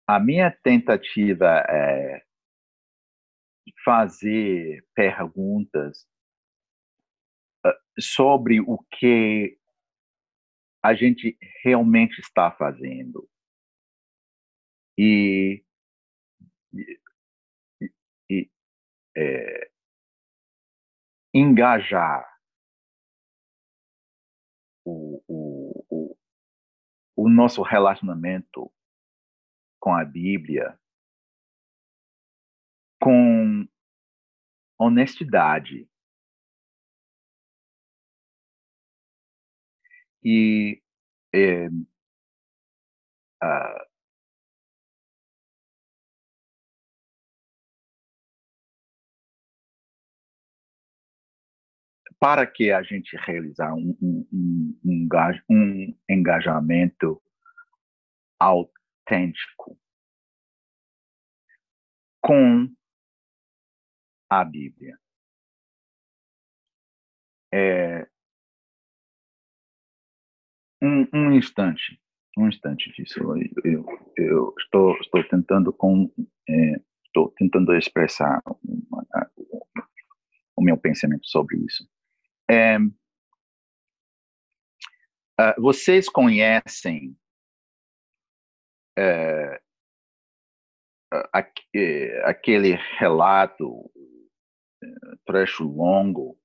a 0.07 0.19
minha 0.19 0.51
tentativa 0.51 1.63
é 1.69 2.23
fazer 3.83 4.85
perguntas 4.93 6.07
sobre 7.99 8.59
o 8.61 8.77
que 8.91 9.57
a 10.83 10.93
gente 10.93 11.37
realmente 11.63 12.19
está 12.19 12.51
fazendo. 12.51 13.27
E, 14.97 15.63
e, 16.73 16.99
e 18.29 18.51
é, 19.17 19.71
engajar 21.33 22.25
o, 24.85 25.21
o, 25.27 25.85
o, 25.89 26.17
o 27.17 27.29
nosso 27.29 27.61
relacionamento 27.63 28.71
com 29.85 29.93
a 29.93 30.03
Bíblia 30.03 30.79
com 32.99 33.67
honestidade. 34.79 35.87
E 40.23 40.81
é, 41.31 41.67
para 52.19 52.47
que 52.47 52.71
a 52.71 52.81
gente 52.81 53.15
realizar 53.17 53.75
um, 53.75 53.95
um, 54.01 54.79
um, 54.83 55.09
um 55.47 55.95
engajamento 56.09 57.21
autêntico 59.05 59.77
com 62.21 62.67
a 64.29 64.43
Bíblia. 64.43 64.97
É, 67.53 68.05
um, 70.81 71.07
um 71.13 71.31
instante, 71.33 72.01
um 72.37 72.49
instante 72.49 72.91
disso. 72.93 73.19
Eu, 73.63 73.85
eu, 74.17 74.53
estou, 74.59 74.97
estou 74.99 75.23
tentando 75.29 75.71
com, 75.71 76.11
é, 76.49 76.81
estou 77.05 77.31
tentando 77.37 77.73
expressar 77.75 78.41
uma, 78.63 79.05
o 80.55 80.61
meu 80.61 80.77
pensamento 80.77 81.27
sobre 81.27 81.57
isso. 81.57 81.87
É, 82.49 82.77
uh, 82.77 82.91
vocês 85.61 86.09
conhecem 86.09 87.15
é, 88.97 89.61
aquele 92.23 92.75
relato, 92.97 93.91
é, 94.83 94.87
trecho 95.25 95.63
longo 95.63 96.37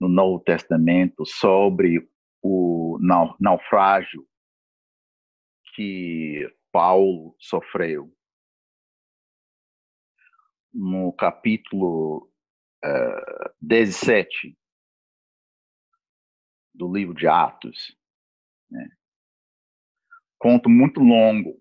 no 0.00 0.08
Novo 0.08 0.42
Testamento 0.42 1.24
sobre 1.24 2.08
o 2.42 2.98
naufrágio 3.40 4.26
que 5.74 6.52
Paulo 6.72 7.36
sofreu. 7.38 8.12
No 10.72 11.12
capítulo 11.12 12.32
uh, 12.84 13.54
17 13.60 14.56
do 16.74 16.92
livro 16.92 17.14
de 17.14 17.28
Atos. 17.28 17.96
Né? 18.70 18.88
Conto 20.42 20.68
muito 20.68 20.98
longo. 20.98 21.56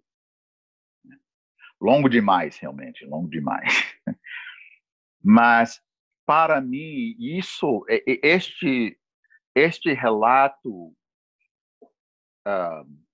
Longo 1.80 2.10
demais, 2.10 2.58
realmente, 2.58 3.06
longo 3.06 3.30
demais. 3.30 3.72
Mas, 5.24 5.80
para 6.26 6.60
mim, 6.60 7.16
isso, 7.20 7.86
este 7.88 9.00
este 9.54 9.94
relato 9.94 10.88
uh, 12.48 13.06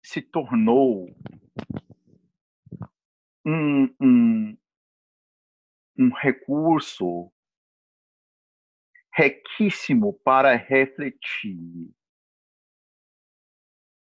se 0.00 0.22
tornou 0.22 1.08
um, 3.44 3.84
um, 4.00 4.58
um 5.98 6.10
recurso 6.22 7.32
riquíssimo 9.12 10.12
para 10.22 10.54
refletir 10.54 11.90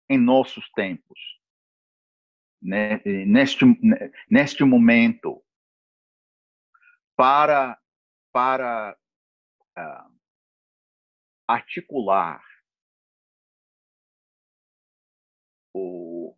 em 0.09 0.19
nossos 0.19 0.71
tempos, 0.73 1.19
né? 2.63 3.01
neste, 3.05 3.65
neste 4.31 4.65
momento, 4.65 5.43
para, 7.17 7.81
para 8.33 8.97
uh, 9.79 10.17
articular 11.49 12.43
o, 15.73 16.37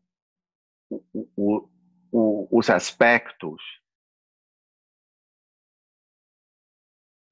o, 0.90 1.68
o, 2.12 2.58
os 2.58 2.70
aspectos 2.70 3.62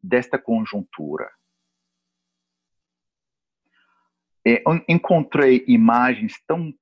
desta 0.02 0.38
conjuntura. 0.38 1.32
Encontrei 4.88 5.64
imagens 5.66 6.40
tão, 6.46 6.72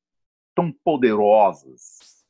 tão 0.55 0.72
poderosas 0.72 2.24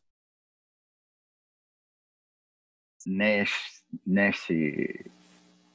nesse, 3.07 3.85
nesse, 4.07 5.11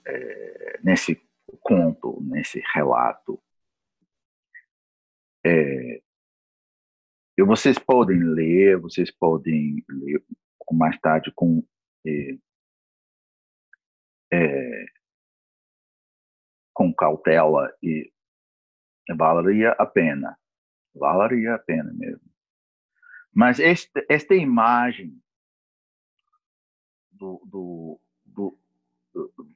é, 0.05 0.79
nesse 0.83 1.21
conto, 1.61 2.21
nesse 2.21 2.61
relato. 2.73 3.41
É, 5.45 6.01
e 7.37 7.43
vocês 7.43 7.77
podem 7.79 8.21
ler, 8.21 8.79
vocês 8.79 9.11
podem 9.11 9.83
ler 9.89 10.23
mais 10.71 10.99
tarde 10.99 11.31
com 11.33 11.63
é, 12.05 12.37
é, 14.31 14.85
com 16.73 16.93
cautela 16.93 17.75
e 17.81 18.11
valeria 19.15 19.71
a 19.71 19.85
pena, 19.85 20.37
valeria 20.93 21.55
a 21.55 21.59
pena 21.59 21.91
mesmo. 21.93 22.29
Mas 23.33 23.59
este, 23.59 24.05
esta 24.09 24.35
imagem 24.35 25.21
do, 27.11 27.41
do, 27.45 28.01
do, 28.25 28.59
do 29.13 29.49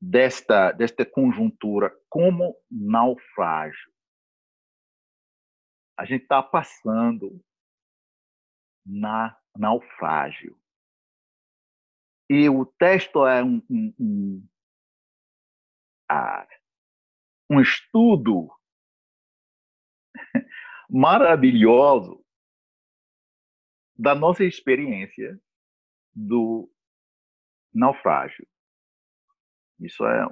desta, 0.00 0.72
desta 0.72 1.04
conjuntura 1.04 1.94
como 2.08 2.56
naufrágio. 2.70 3.90
A 5.96 6.04
gente 6.04 6.22
está 6.22 6.42
passando 6.42 7.42
na 8.86 9.36
naufrágio. 9.56 10.58
E 12.28 12.48
o 12.48 12.64
texto 12.64 13.26
é 13.26 13.42
um, 13.42 13.60
um, 13.68 13.94
um, 13.98 14.48
ah, 16.08 16.46
um 17.50 17.60
estudo 17.60 18.50
maravilhoso 20.88 22.24
da 23.96 24.14
nossa 24.14 24.44
experiência 24.44 25.40
do 26.14 26.70
naufrágio. 27.72 28.46
Isso 29.78 30.04
é 30.04 30.26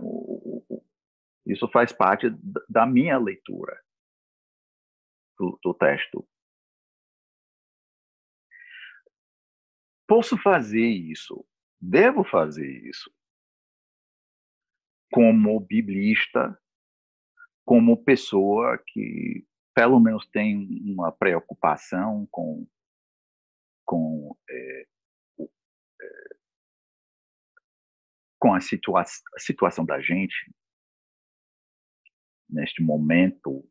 isso 1.47 1.67
faz 1.69 1.93
parte 1.93 2.27
da 2.69 2.87
minha 2.87 3.19
leitura 3.19 3.83
do, 5.39 5.59
do 5.63 5.73
texto. 5.73 6.29
Posso 10.07 10.37
fazer 10.39 10.87
isso, 10.87 11.47
devo 11.81 12.23
fazer 12.25 12.71
isso, 12.87 13.11
como 15.11 15.61
biblista, 15.61 16.59
como 17.65 18.03
pessoa 18.05 18.79
que 18.87 19.48
pelo 19.79 20.01
menos 20.01 20.27
tem 20.31 20.67
uma 20.93 21.13
preocupação 21.13 22.27
com, 22.33 22.67
com 23.85 24.37
é, 24.51 24.87
com 28.41 28.53
a, 28.55 28.61
situa 28.61 29.03
a 29.03 29.39
situação 29.39 29.85
da 29.85 30.01
gente, 30.01 30.53
neste 32.51 32.83
momento 32.83 33.65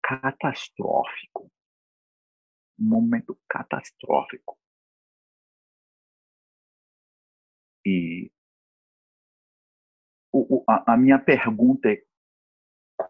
catastrófico. 0.00 1.50
Momento 2.78 3.36
catastrófico. 3.48 4.56
E 7.84 8.30
o, 10.32 10.62
a, 10.68 10.94
a 10.94 10.96
minha 10.96 11.18
pergunta 11.18 11.88
é 11.88 12.04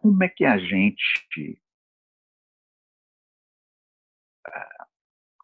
como 0.05 0.23
é 0.23 0.29
que 0.29 0.45
a 0.45 0.59
gente 0.59 1.59
ah, 4.45 4.87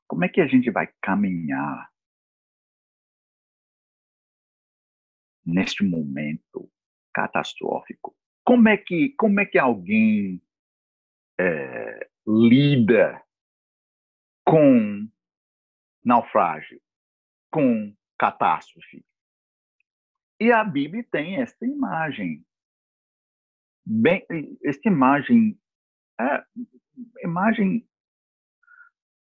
como 0.07 0.23
é 0.23 0.29
que 0.29 0.39
a 0.39 0.45
gente 0.45 0.69
vai 0.69 0.85
caminhar 1.01 1.91
neste 5.43 5.83
momento 5.83 6.71
catastrófico? 7.11 8.15
Como 8.45 8.69
é 8.69 8.77
que 8.77 9.15
como 9.17 9.39
é 9.39 9.47
que 9.47 9.57
alguém 9.57 10.39
é, 11.39 12.07
lida 12.27 13.19
com 14.45 15.09
naufrágio, 16.05 16.79
com 17.51 17.95
catástrofe? 18.15 19.03
E 20.39 20.51
a 20.51 20.63
Bíblia 20.63 21.03
tem 21.11 21.41
esta 21.41 21.65
imagem. 21.65 22.45
Bem, 23.85 24.25
esta 24.63 24.87
imagem 24.87 25.59
é 26.19 26.45
imagem 27.23 27.87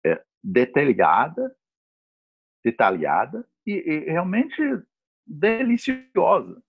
é, 0.06 0.24
detalhada, 0.44 1.56
detalhada 2.64 3.48
e, 3.66 3.74
e 3.74 4.00
realmente 4.12 4.56
deliciosa 5.26 6.64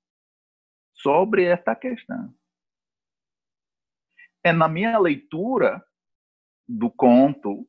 sobre 0.92 1.44
esta 1.44 1.74
questão. 1.74 2.34
É 4.44 4.52
na 4.52 4.68
minha 4.68 4.98
leitura 4.98 5.84
do 6.68 6.90
conto 6.90 7.68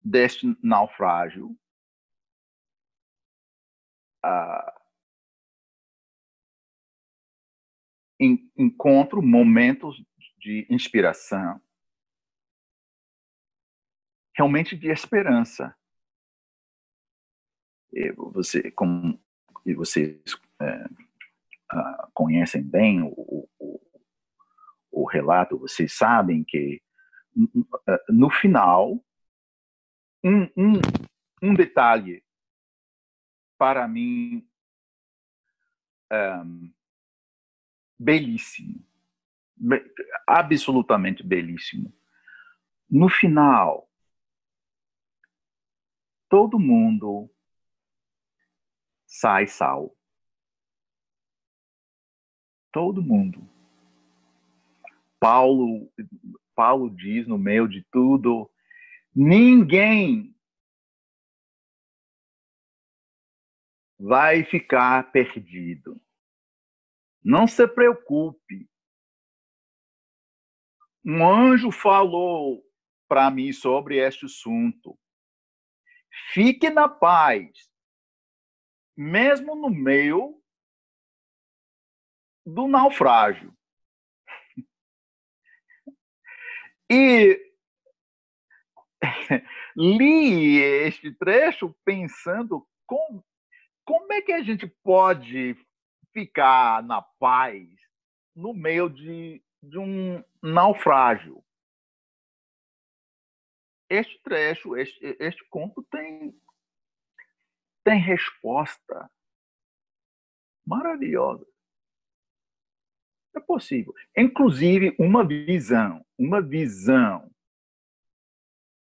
deste 0.00 0.56
naufrágio 0.62 1.50
uh, 4.24 4.77
encontro 8.18 9.22
momentos 9.22 10.02
de 10.38 10.66
inspiração, 10.68 11.60
realmente 14.36 14.76
de 14.76 14.88
esperança. 14.88 15.74
E 17.92 18.12
você, 18.12 18.70
como 18.72 19.20
e 19.64 19.74
vocês 19.74 20.20
é, 20.60 20.84
uh, 20.84 22.10
conhecem 22.14 22.62
bem 22.62 23.02
o, 23.02 23.48
o, 23.58 23.80
o, 24.90 25.04
relato, 25.04 25.58
vocês 25.58 25.92
sabem 25.92 26.44
que 26.44 26.82
no 28.08 28.30
final 28.30 29.04
um, 30.24 30.42
um, 30.56 30.72
um 31.42 31.54
detalhe 31.54 32.24
para 33.58 33.86
mim, 33.88 34.48
um, 36.12 36.72
belíssimo. 37.98 38.84
Be 39.56 39.82
absolutamente 40.26 41.22
belíssimo. 41.22 41.92
No 42.88 43.08
final, 43.08 43.90
todo 46.28 46.58
mundo 46.58 47.30
sai 49.06 49.46
sal. 49.46 49.94
Todo 52.70 53.02
mundo. 53.02 53.48
Paulo, 55.18 55.90
Paulo 56.54 56.88
diz 56.88 57.26
no 57.26 57.36
meio 57.36 57.66
de 57.66 57.82
tudo, 57.90 58.48
ninguém 59.14 60.36
vai 63.98 64.44
ficar 64.44 65.10
perdido. 65.10 66.00
Não 67.22 67.46
se 67.46 67.66
preocupe. 67.66 68.68
Um 71.04 71.26
anjo 71.26 71.70
falou 71.70 72.62
para 73.08 73.30
mim 73.30 73.52
sobre 73.52 73.96
este 73.96 74.26
assunto. 74.26 74.98
Fique 76.32 76.68
na 76.68 76.88
paz, 76.88 77.50
mesmo 78.96 79.54
no 79.54 79.70
meio 79.70 80.42
do 82.44 82.66
naufrágio. 82.68 83.56
E 86.90 87.38
li 89.76 90.56
este 90.58 91.12
trecho 91.14 91.74
pensando 91.84 92.66
como 92.86 93.22
como 93.84 94.12
é 94.12 94.22
que 94.22 94.32
a 94.32 94.42
gente 94.42 94.66
pode 94.82 95.54
ficar 96.12 96.82
na 96.82 97.02
paz 97.02 97.68
no 98.34 98.52
meio 98.52 98.88
de, 98.88 99.42
de 99.62 99.78
um 99.78 100.22
naufrágio? 100.42 101.44
Este 103.90 104.20
trecho, 104.22 104.76
este, 104.76 105.16
este 105.18 105.44
conto 105.48 105.82
tem, 105.90 106.38
tem 107.84 107.98
resposta 107.98 109.10
maravilhosa. 110.66 111.46
É 113.34 113.40
possível. 113.40 113.94
Inclusive, 114.16 114.94
uma 114.98 115.26
visão, 115.26 116.04
uma 116.18 116.42
visão 116.42 117.30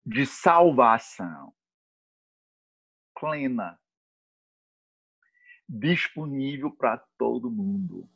de 0.05 0.25
salvação 0.25 1.55
plena 3.19 3.81
disponível 5.71 6.69
para 6.69 6.97
todo 7.17 7.49
mundo. 7.49 8.10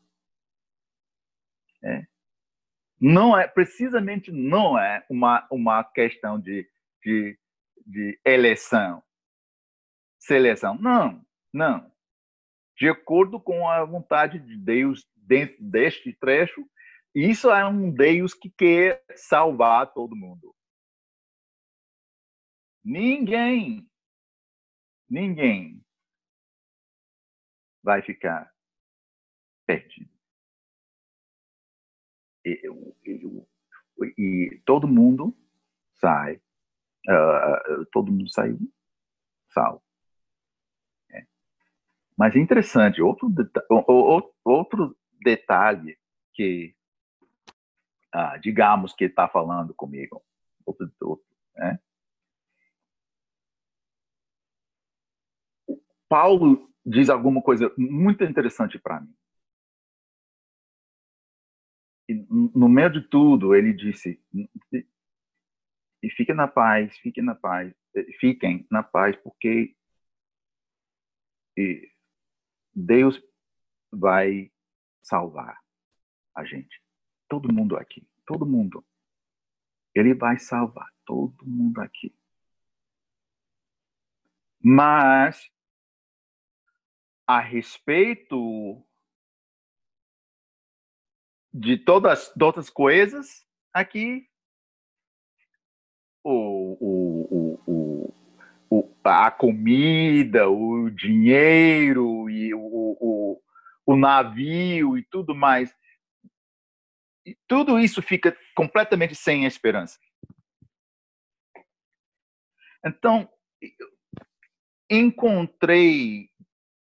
É. 1.82 2.06
Não 3.00 3.38
é, 3.38 3.48
precisamente 3.48 4.30
não 4.32 4.78
é 4.78 5.06
uma, 5.10 5.48
uma 5.50 5.84
questão 5.84 6.40
de, 6.40 6.70
de, 7.02 7.40
de 7.86 8.20
eleição, 8.26 9.02
seleção. 10.20 10.78
Não, 10.78 11.26
não. 11.54 11.92
De 12.76 12.90
acordo 12.90 13.40
com 13.40 13.70
a 13.70 13.86
vontade 13.86 14.38
de 14.40 14.58
Deus 14.58 15.08
dentro 15.16 15.64
deste 15.64 16.12
trecho, 16.14 16.68
isso 17.14 17.50
é 17.50 17.66
um 17.66 17.90
Deus 17.90 18.34
que 18.34 18.50
quer 18.50 19.06
salvar 19.16 19.94
todo 19.94 20.16
mundo. 20.16 20.54
Ninguém, 22.84 23.90
ninguém 25.10 25.85
vai 27.86 28.02
ficar 28.02 28.52
perdido. 29.68 30.10
E, 32.44 32.60
e, 34.18 34.62
todo 34.66 34.88
mundo 34.88 35.38
sai, 35.94 36.38
uh, 37.08 37.86
todo 37.92 38.12
mundo 38.12 38.28
saiu 38.30 38.58
salvo. 39.50 39.84
É. 41.12 41.26
Mas 42.18 42.36
é 42.36 42.40
interessante, 42.40 43.02
outro, 43.02 43.32
outro 44.44 44.98
detalhe 45.24 45.98
que, 46.34 46.76
ah, 48.12 48.38
digamos 48.38 48.94
que 48.94 49.06
está 49.06 49.28
falando 49.30 49.74
comigo, 49.76 50.24
outro, 50.66 50.92
outro, 51.02 51.26
né? 51.56 51.80
Paulo 56.10 56.75
diz 56.86 57.10
alguma 57.10 57.42
coisa 57.42 57.74
muito 57.78 58.24
interessante 58.24 58.78
para 58.78 59.02
mim. 59.02 59.16
E, 62.08 62.14
no 62.14 62.70
meio 62.70 62.92
de 62.92 63.02
tudo, 63.02 63.56
ele 63.56 63.74
disse: 63.74 64.24
e 66.04 66.10
fiquem 66.12 66.36
na 66.36 66.48
paz, 66.48 66.96
fiquem 66.98 67.24
na 67.24 67.34
paz, 67.34 67.74
fiquem 68.20 68.68
na 68.70 68.84
paz, 68.84 69.16
porque 69.18 69.76
Deus 72.74 73.22
vai 73.92 74.52
salvar 75.02 75.60
a 76.36 76.44
gente. 76.44 76.80
Todo 77.28 77.52
mundo 77.52 77.76
aqui, 77.76 78.08
todo 78.26 78.46
mundo. 78.46 78.86
Ele 79.96 80.14
vai 80.14 80.38
salvar 80.38 80.94
todo 81.06 81.46
mundo 81.46 81.80
aqui. 81.80 82.14
Mas 84.62 85.50
a 87.28 87.40
respeito 87.40 88.86
de 91.54 91.78
todas, 91.78 92.30
as 92.30 92.42
outras 92.42 92.70
coisas, 92.70 93.46
aqui 93.74 94.28
o, 96.24 96.78
o, 96.80 97.60
o, 97.66 98.14
o, 98.70 98.96
a 99.04 99.32
comida, 99.32 100.50
o 100.50 100.90
dinheiro 100.90 102.30
e 102.30 102.54
o, 102.54 102.60
o, 102.60 103.42
o 103.86 103.96
navio 103.96 104.98
e 104.98 105.04
tudo 105.04 105.36
mais. 105.36 105.74
E 107.26 107.38
tudo 107.48 107.80
isso 107.80 108.02
fica 108.02 108.38
completamente 108.56 109.16
sem 109.16 109.46
esperança. 109.46 110.00
Então, 112.86 113.28
encontrei 114.90 116.30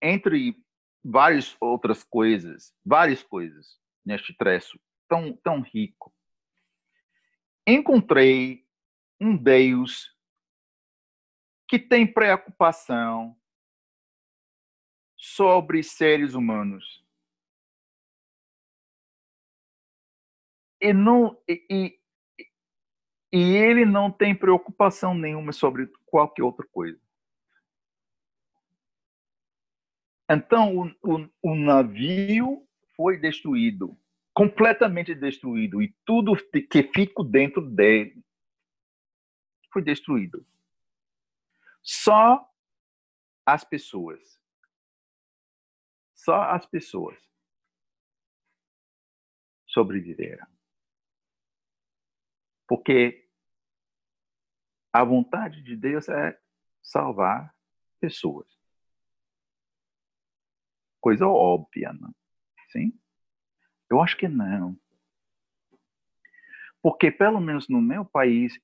entre 0.03 0.61
várias 1.05 1.57
outras 1.61 2.03
coisas, 2.03 2.75
várias 2.85 3.23
coisas 3.23 3.81
neste 4.05 4.35
trecho 4.35 4.79
tão 5.09 5.33
tão 5.37 5.61
rico. 5.61 6.13
Encontrei 7.67 8.67
um 9.21 9.37
Deus 9.37 10.13
que 11.69 11.79
tem 11.79 12.07
preocupação 12.07 13.37
sobre 15.17 15.83
seres 15.83 16.35
humanos. 16.35 17.03
E, 20.81 20.93
não, 20.93 21.41
e, 21.49 21.65
e, 21.71 22.01
e 23.33 23.57
ele 23.57 23.87
não 23.87 24.11
tem 24.11 24.35
preocupação 24.35 25.15
nenhuma 25.15 25.53
sobre 25.53 25.87
qualquer 26.05 26.43
outra 26.43 26.67
coisa. 26.67 27.01
Então, 30.33 30.75
o, 30.79 30.87
o, 31.03 31.29
o 31.43 31.55
navio 31.55 32.67
foi 32.97 33.19
destruído, 33.19 33.99
completamente 34.33 35.15
destruído, 35.15 35.83
e 35.83 35.95
tudo 36.07 36.35
que 36.71 36.83
fica 36.85 37.23
dentro 37.23 37.61
dele 37.61 38.25
foi 39.71 39.83
destruído. 39.83 40.47
Só 41.83 42.51
as 43.45 43.63
pessoas. 43.63 44.41
Só 46.15 46.41
as 46.45 46.65
pessoas 46.65 47.19
sobreviveram. 49.67 50.47
Porque 52.67 53.29
a 54.93 55.05
vontade 55.05 55.63
de 55.63 55.77
Deus 55.77 56.09
é 56.09 56.41
salvar 56.81 57.55
pessoas. 58.01 58.62
Coisa 61.03 61.27
óbvia, 61.27 61.93
não? 61.93 62.15
Sim? 62.71 62.97
Eu 63.91 64.01
acho 64.01 64.17
que 64.17 64.29
não. 64.29 64.79
Porque, 66.81 67.11
pelo 67.11 67.41
menos 67.41 67.69
no 67.69 67.83
meu 67.83 68.05
país, 68.05 68.57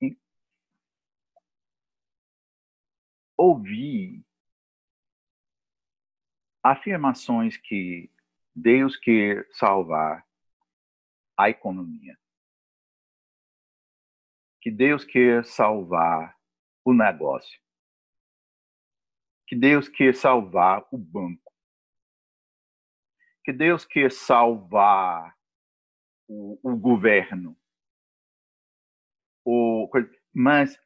ouvi 3.37 4.25
afirmações 6.63 7.57
que 7.57 8.09
Deus 8.55 8.97
quer 8.97 9.49
salvar 9.51 10.25
a 11.37 11.51
economia, 11.51 12.17
que 14.61 14.71
Deus 14.71 15.05
quer 15.05 15.45
salvar 15.45 16.39
o 16.85 16.95
negócio, 16.95 17.61
que 19.45 19.57
Deus 19.57 19.89
quer 19.89 20.15
salvar 20.15 20.87
o 20.93 20.99
banco, 20.99 21.48
que 23.49 23.53
Deus 23.55 23.83
quer 23.87 24.13
salvar 24.13 25.35
o, 26.29 26.61
o 26.63 26.77
governo. 26.77 27.59
O, 29.43 29.89
mas 30.35 30.79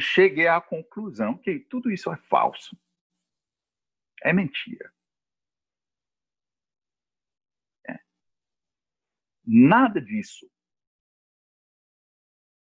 cheguei 0.00 0.48
à 0.48 0.62
conclusão 0.62 1.36
que 1.36 1.60
tudo 1.60 1.90
isso 1.90 2.10
é 2.10 2.16
falso. 2.16 2.74
É 4.22 4.32
mentira. 4.32 4.94
É. 7.86 8.00
Nada 9.44 10.00
disso. 10.00 10.50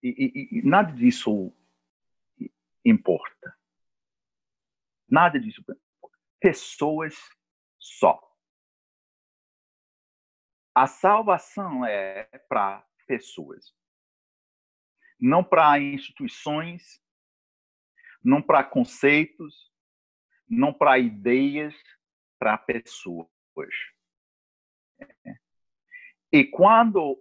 E, 0.02 0.08
e, 0.08 0.58
e, 0.58 0.62
nada 0.68 0.90
disso 0.90 1.56
importa. 2.84 3.56
Nada 5.08 5.38
disso. 5.38 5.64
Pessoas 6.40 7.14
só. 7.78 8.23
A 10.74 10.86
salvação 10.86 11.84
é 11.84 12.24
para 12.48 12.84
pessoas 13.06 13.72
não 15.24 15.42
para 15.42 15.80
instituições, 15.80 17.00
não 18.22 18.42
para 18.42 18.62
conceitos, 18.62 19.72
não 20.48 20.72
para 20.72 20.98
ideias, 20.98 21.74
para 22.38 22.58
pessoas. 22.58 23.28
E 26.30 26.44
quando 26.44 27.18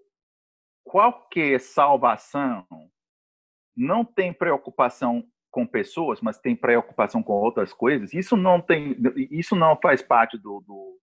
qualquer 0.83 1.59
salvação 1.59 2.67
não 3.75 4.03
tem 4.03 4.33
preocupação 4.33 5.25
com 5.49 5.65
pessoas, 5.65 6.19
mas 6.19 6.39
tem 6.39 6.55
preocupação 6.55 7.21
com 7.21 7.33
outras 7.33 7.71
coisas, 7.71 8.13
isso 8.13 8.35
não 8.35 8.59
tem, 8.59 8.97
isso 9.31 9.55
não 9.55 9.79
faz 9.79 10.01
parte 10.01 10.37
do, 10.37 10.61
do, 10.61 10.99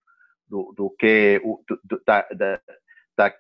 do, 0.51 0.73
do 0.77 0.91
que 0.91 1.41
do, 1.85 2.03
da, 2.05 2.23
da, 2.33 2.61
da 3.17 3.37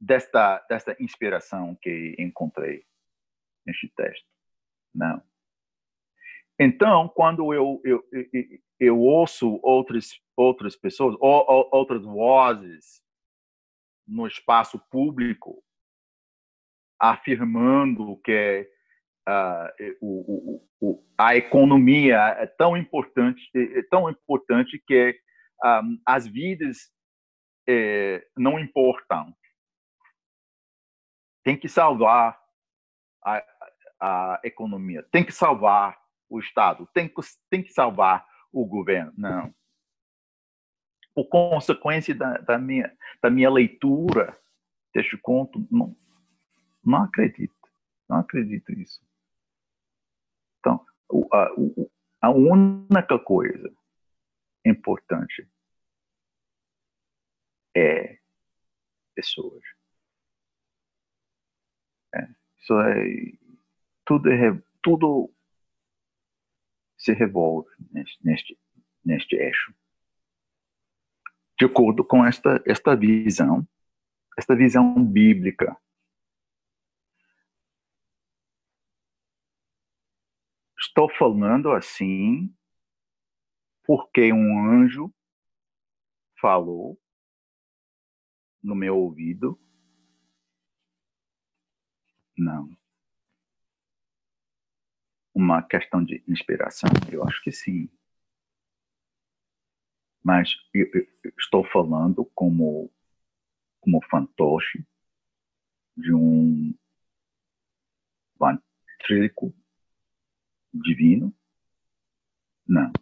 desta, 0.00 0.64
desta 0.68 0.96
inspiração 1.02 1.76
que 1.82 2.14
encontrei 2.18 2.84
neste 3.66 3.88
texto. 3.88 4.26
Não. 4.94 5.20
Então, 6.58 7.08
quando 7.08 7.52
eu, 7.52 7.80
eu, 7.84 8.08
eu, 8.12 8.26
eu 8.78 9.00
ouço 9.00 9.60
outras, 9.62 10.20
outras 10.36 10.76
pessoas, 10.76 11.16
ou, 11.20 11.44
ou, 11.48 11.68
outras 11.72 12.02
vozes 12.02 13.02
no 14.06 14.26
espaço 14.26 14.78
público 14.90 15.62
afirmando 17.00 18.16
que 18.24 18.68
uh, 19.28 19.96
o, 20.00 20.62
o, 20.80 21.04
a 21.16 21.36
economia 21.36 22.16
é 22.38 22.46
tão 22.46 22.76
importante, 22.76 23.40
é 23.54 23.82
tão 23.82 24.10
importante 24.10 24.82
que 24.84 25.20
um, 25.64 26.00
ah, 26.06 26.14
as 26.14 26.26
vidas 26.26 26.90
eh, 27.68 28.26
não 28.36 28.58
importam 28.58 29.34
tem 31.48 31.56
que 31.56 31.68
salvar 31.68 32.38
a, 33.24 33.42
a 34.00 34.40
economia, 34.44 35.02
tem 35.10 35.24
que 35.24 35.32
salvar 35.32 35.98
o 36.28 36.38
Estado, 36.38 36.86
tem 36.92 37.08
que, 37.08 37.20
tem 37.48 37.62
que 37.62 37.72
salvar 37.72 38.26
o 38.52 38.66
governo. 38.66 39.12
Não. 39.16 39.54
Por 41.14 41.26
consequência 41.28 42.14
da, 42.14 42.38
da, 42.38 42.58
minha, 42.58 42.94
da 43.22 43.30
minha 43.30 43.50
leitura 43.50 44.38
deste 44.94 45.16
conto, 45.16 45.66
não, 45.70 45.96
não 46.84 47.04
acredito. 47.04 47.54
Não 48.08 48.18
acredito 48.18 48.70
nisso. 48.72 49.00
Então, 50.58 50.84
a, 51.32 52.28
a 52.28 52.30
única 52.30 53.18
coisa 53.18 53.74
importante 54.68 55.48
é 57.76 58.18
pessoas. 59.14 59.64
Isso 62.68 62.80
é 62.80 63.32
tudo 64.04 64.30
é 64.30 64.62
tudo 64.82 65.32
se 66.96 67.12
revolve 67.12 67.68
neste, 67.90 68.26
neste, 68.26 68.58
neste 69.04 69.36
eixo. 69.36 69.74
De 71.58 71.64
acordo 71.64 72.04
com 72.04 72.24
esta, 72.24 72.62
esta 72.66 72.94
visão, 72.94 73.66
esta 74.36 74.54
visão 74.54 75.02
bíblica. 75.04 75.76
Estou 80.78 81.08
falando 81.10 81.72
assim 81.72 82.54
porque 83.88 84.30
um 84.34 84.70
anjo 84.70 85.10
falou 86.38 87.00
no 88.62 88.74
meu 88.74 88.94
ouvido 88.98 89.58
não. 92.36 92.68
Uma 95.34 95.62
questão 95.62 96.04
de 96.04 96.22
inspiração? 96.28 96.90
Eu 97.10 97.24
acho 97.24 97.42
que 97.42 97.50
sim. 97.50 97.88
Mas 100.22 100.54
eu, 100.74 100.86
eu 101.24 101.32
estou 101.38 101.64
falando 101.64 102.26
como, 102.34 102.92
como 103.80 104.04
fantoche 104.04 104.86
de 105.96 106.12
um 106.12 106.74
ventríloco 108.38 109.54
divino? 110.74 111.34
Não. 112.66 112.92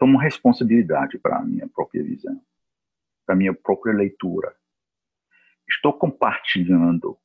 Tomo 0.00 0.18
responsabilidade 0.18 1.16
para 1.16 1.38
a 1.38 1.44
minha 1.44 1.68
própria 1.68 2.02
visão, 2.02 2.44
para 3.24 3.36
a 3.36 3.38
minha 3.38 3.54
própria 3.54 3.94
leitura 3.94 4.58
estou 5.70 5.96
compartilhando 5.96 7.18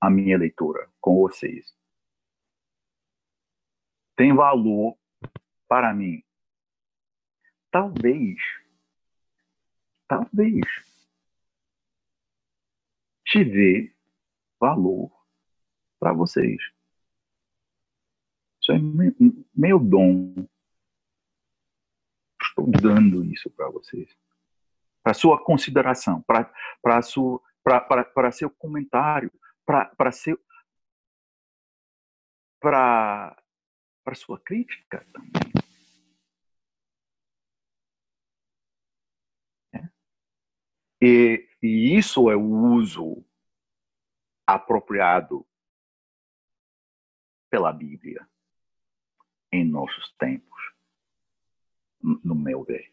a 0.00 0.10
minha 0.10 0.36
leitura 0.36 0.90
com 1.00 1.16
vocês. 1.16 1.74
Tem 4.16 4.34
valor 4.34 4.98
para 5.68 5.94
mim. 5.94 6.22
talvez, 7.70 8.36
talvez, 10.08 10.66
tiver 13.24 13.94
valor 14.58 15.08
para 16.00 16.12
vocês. 16.12 16.60
Isso 18.60 18.72
é 18.72 18.78
meu 19.54 19.78
dom. 19.78 20.48
Estou 22.66 22.82
dando 22.82 23.24
isso 23.24 23.48
para 23.50 23.70
vocês. 23.70 24.14
Para 25.02 25.14
sua 25.14 25.42
consideração, 25.42 26.22
para 26.22 27.02
seu 28.32 28.50
comentário, 28.50 29.32
para 29.64 30.12
seu 30.12 30.38
para 32.60 33.34
sua 34.14 34.38
crítica 34.38 35.06
também. 35.12 35.52
É. 39.72 39.88
E, 41.00 41.48
e 41.62 41.96
isso 41.96 42.30
é 42.30 42.36
o 42.36 42.74
uso 42.74 43.24
apropriado 44.46 45.46
pela 47.48 47.72
Bíblia 47.72 48.28
em 49.52 49.64
nossos 49.64 50.12
tempos, 50.18 50.59
no 52.02 52.34
meu 52.34 52.64
ver. 52.64 52.92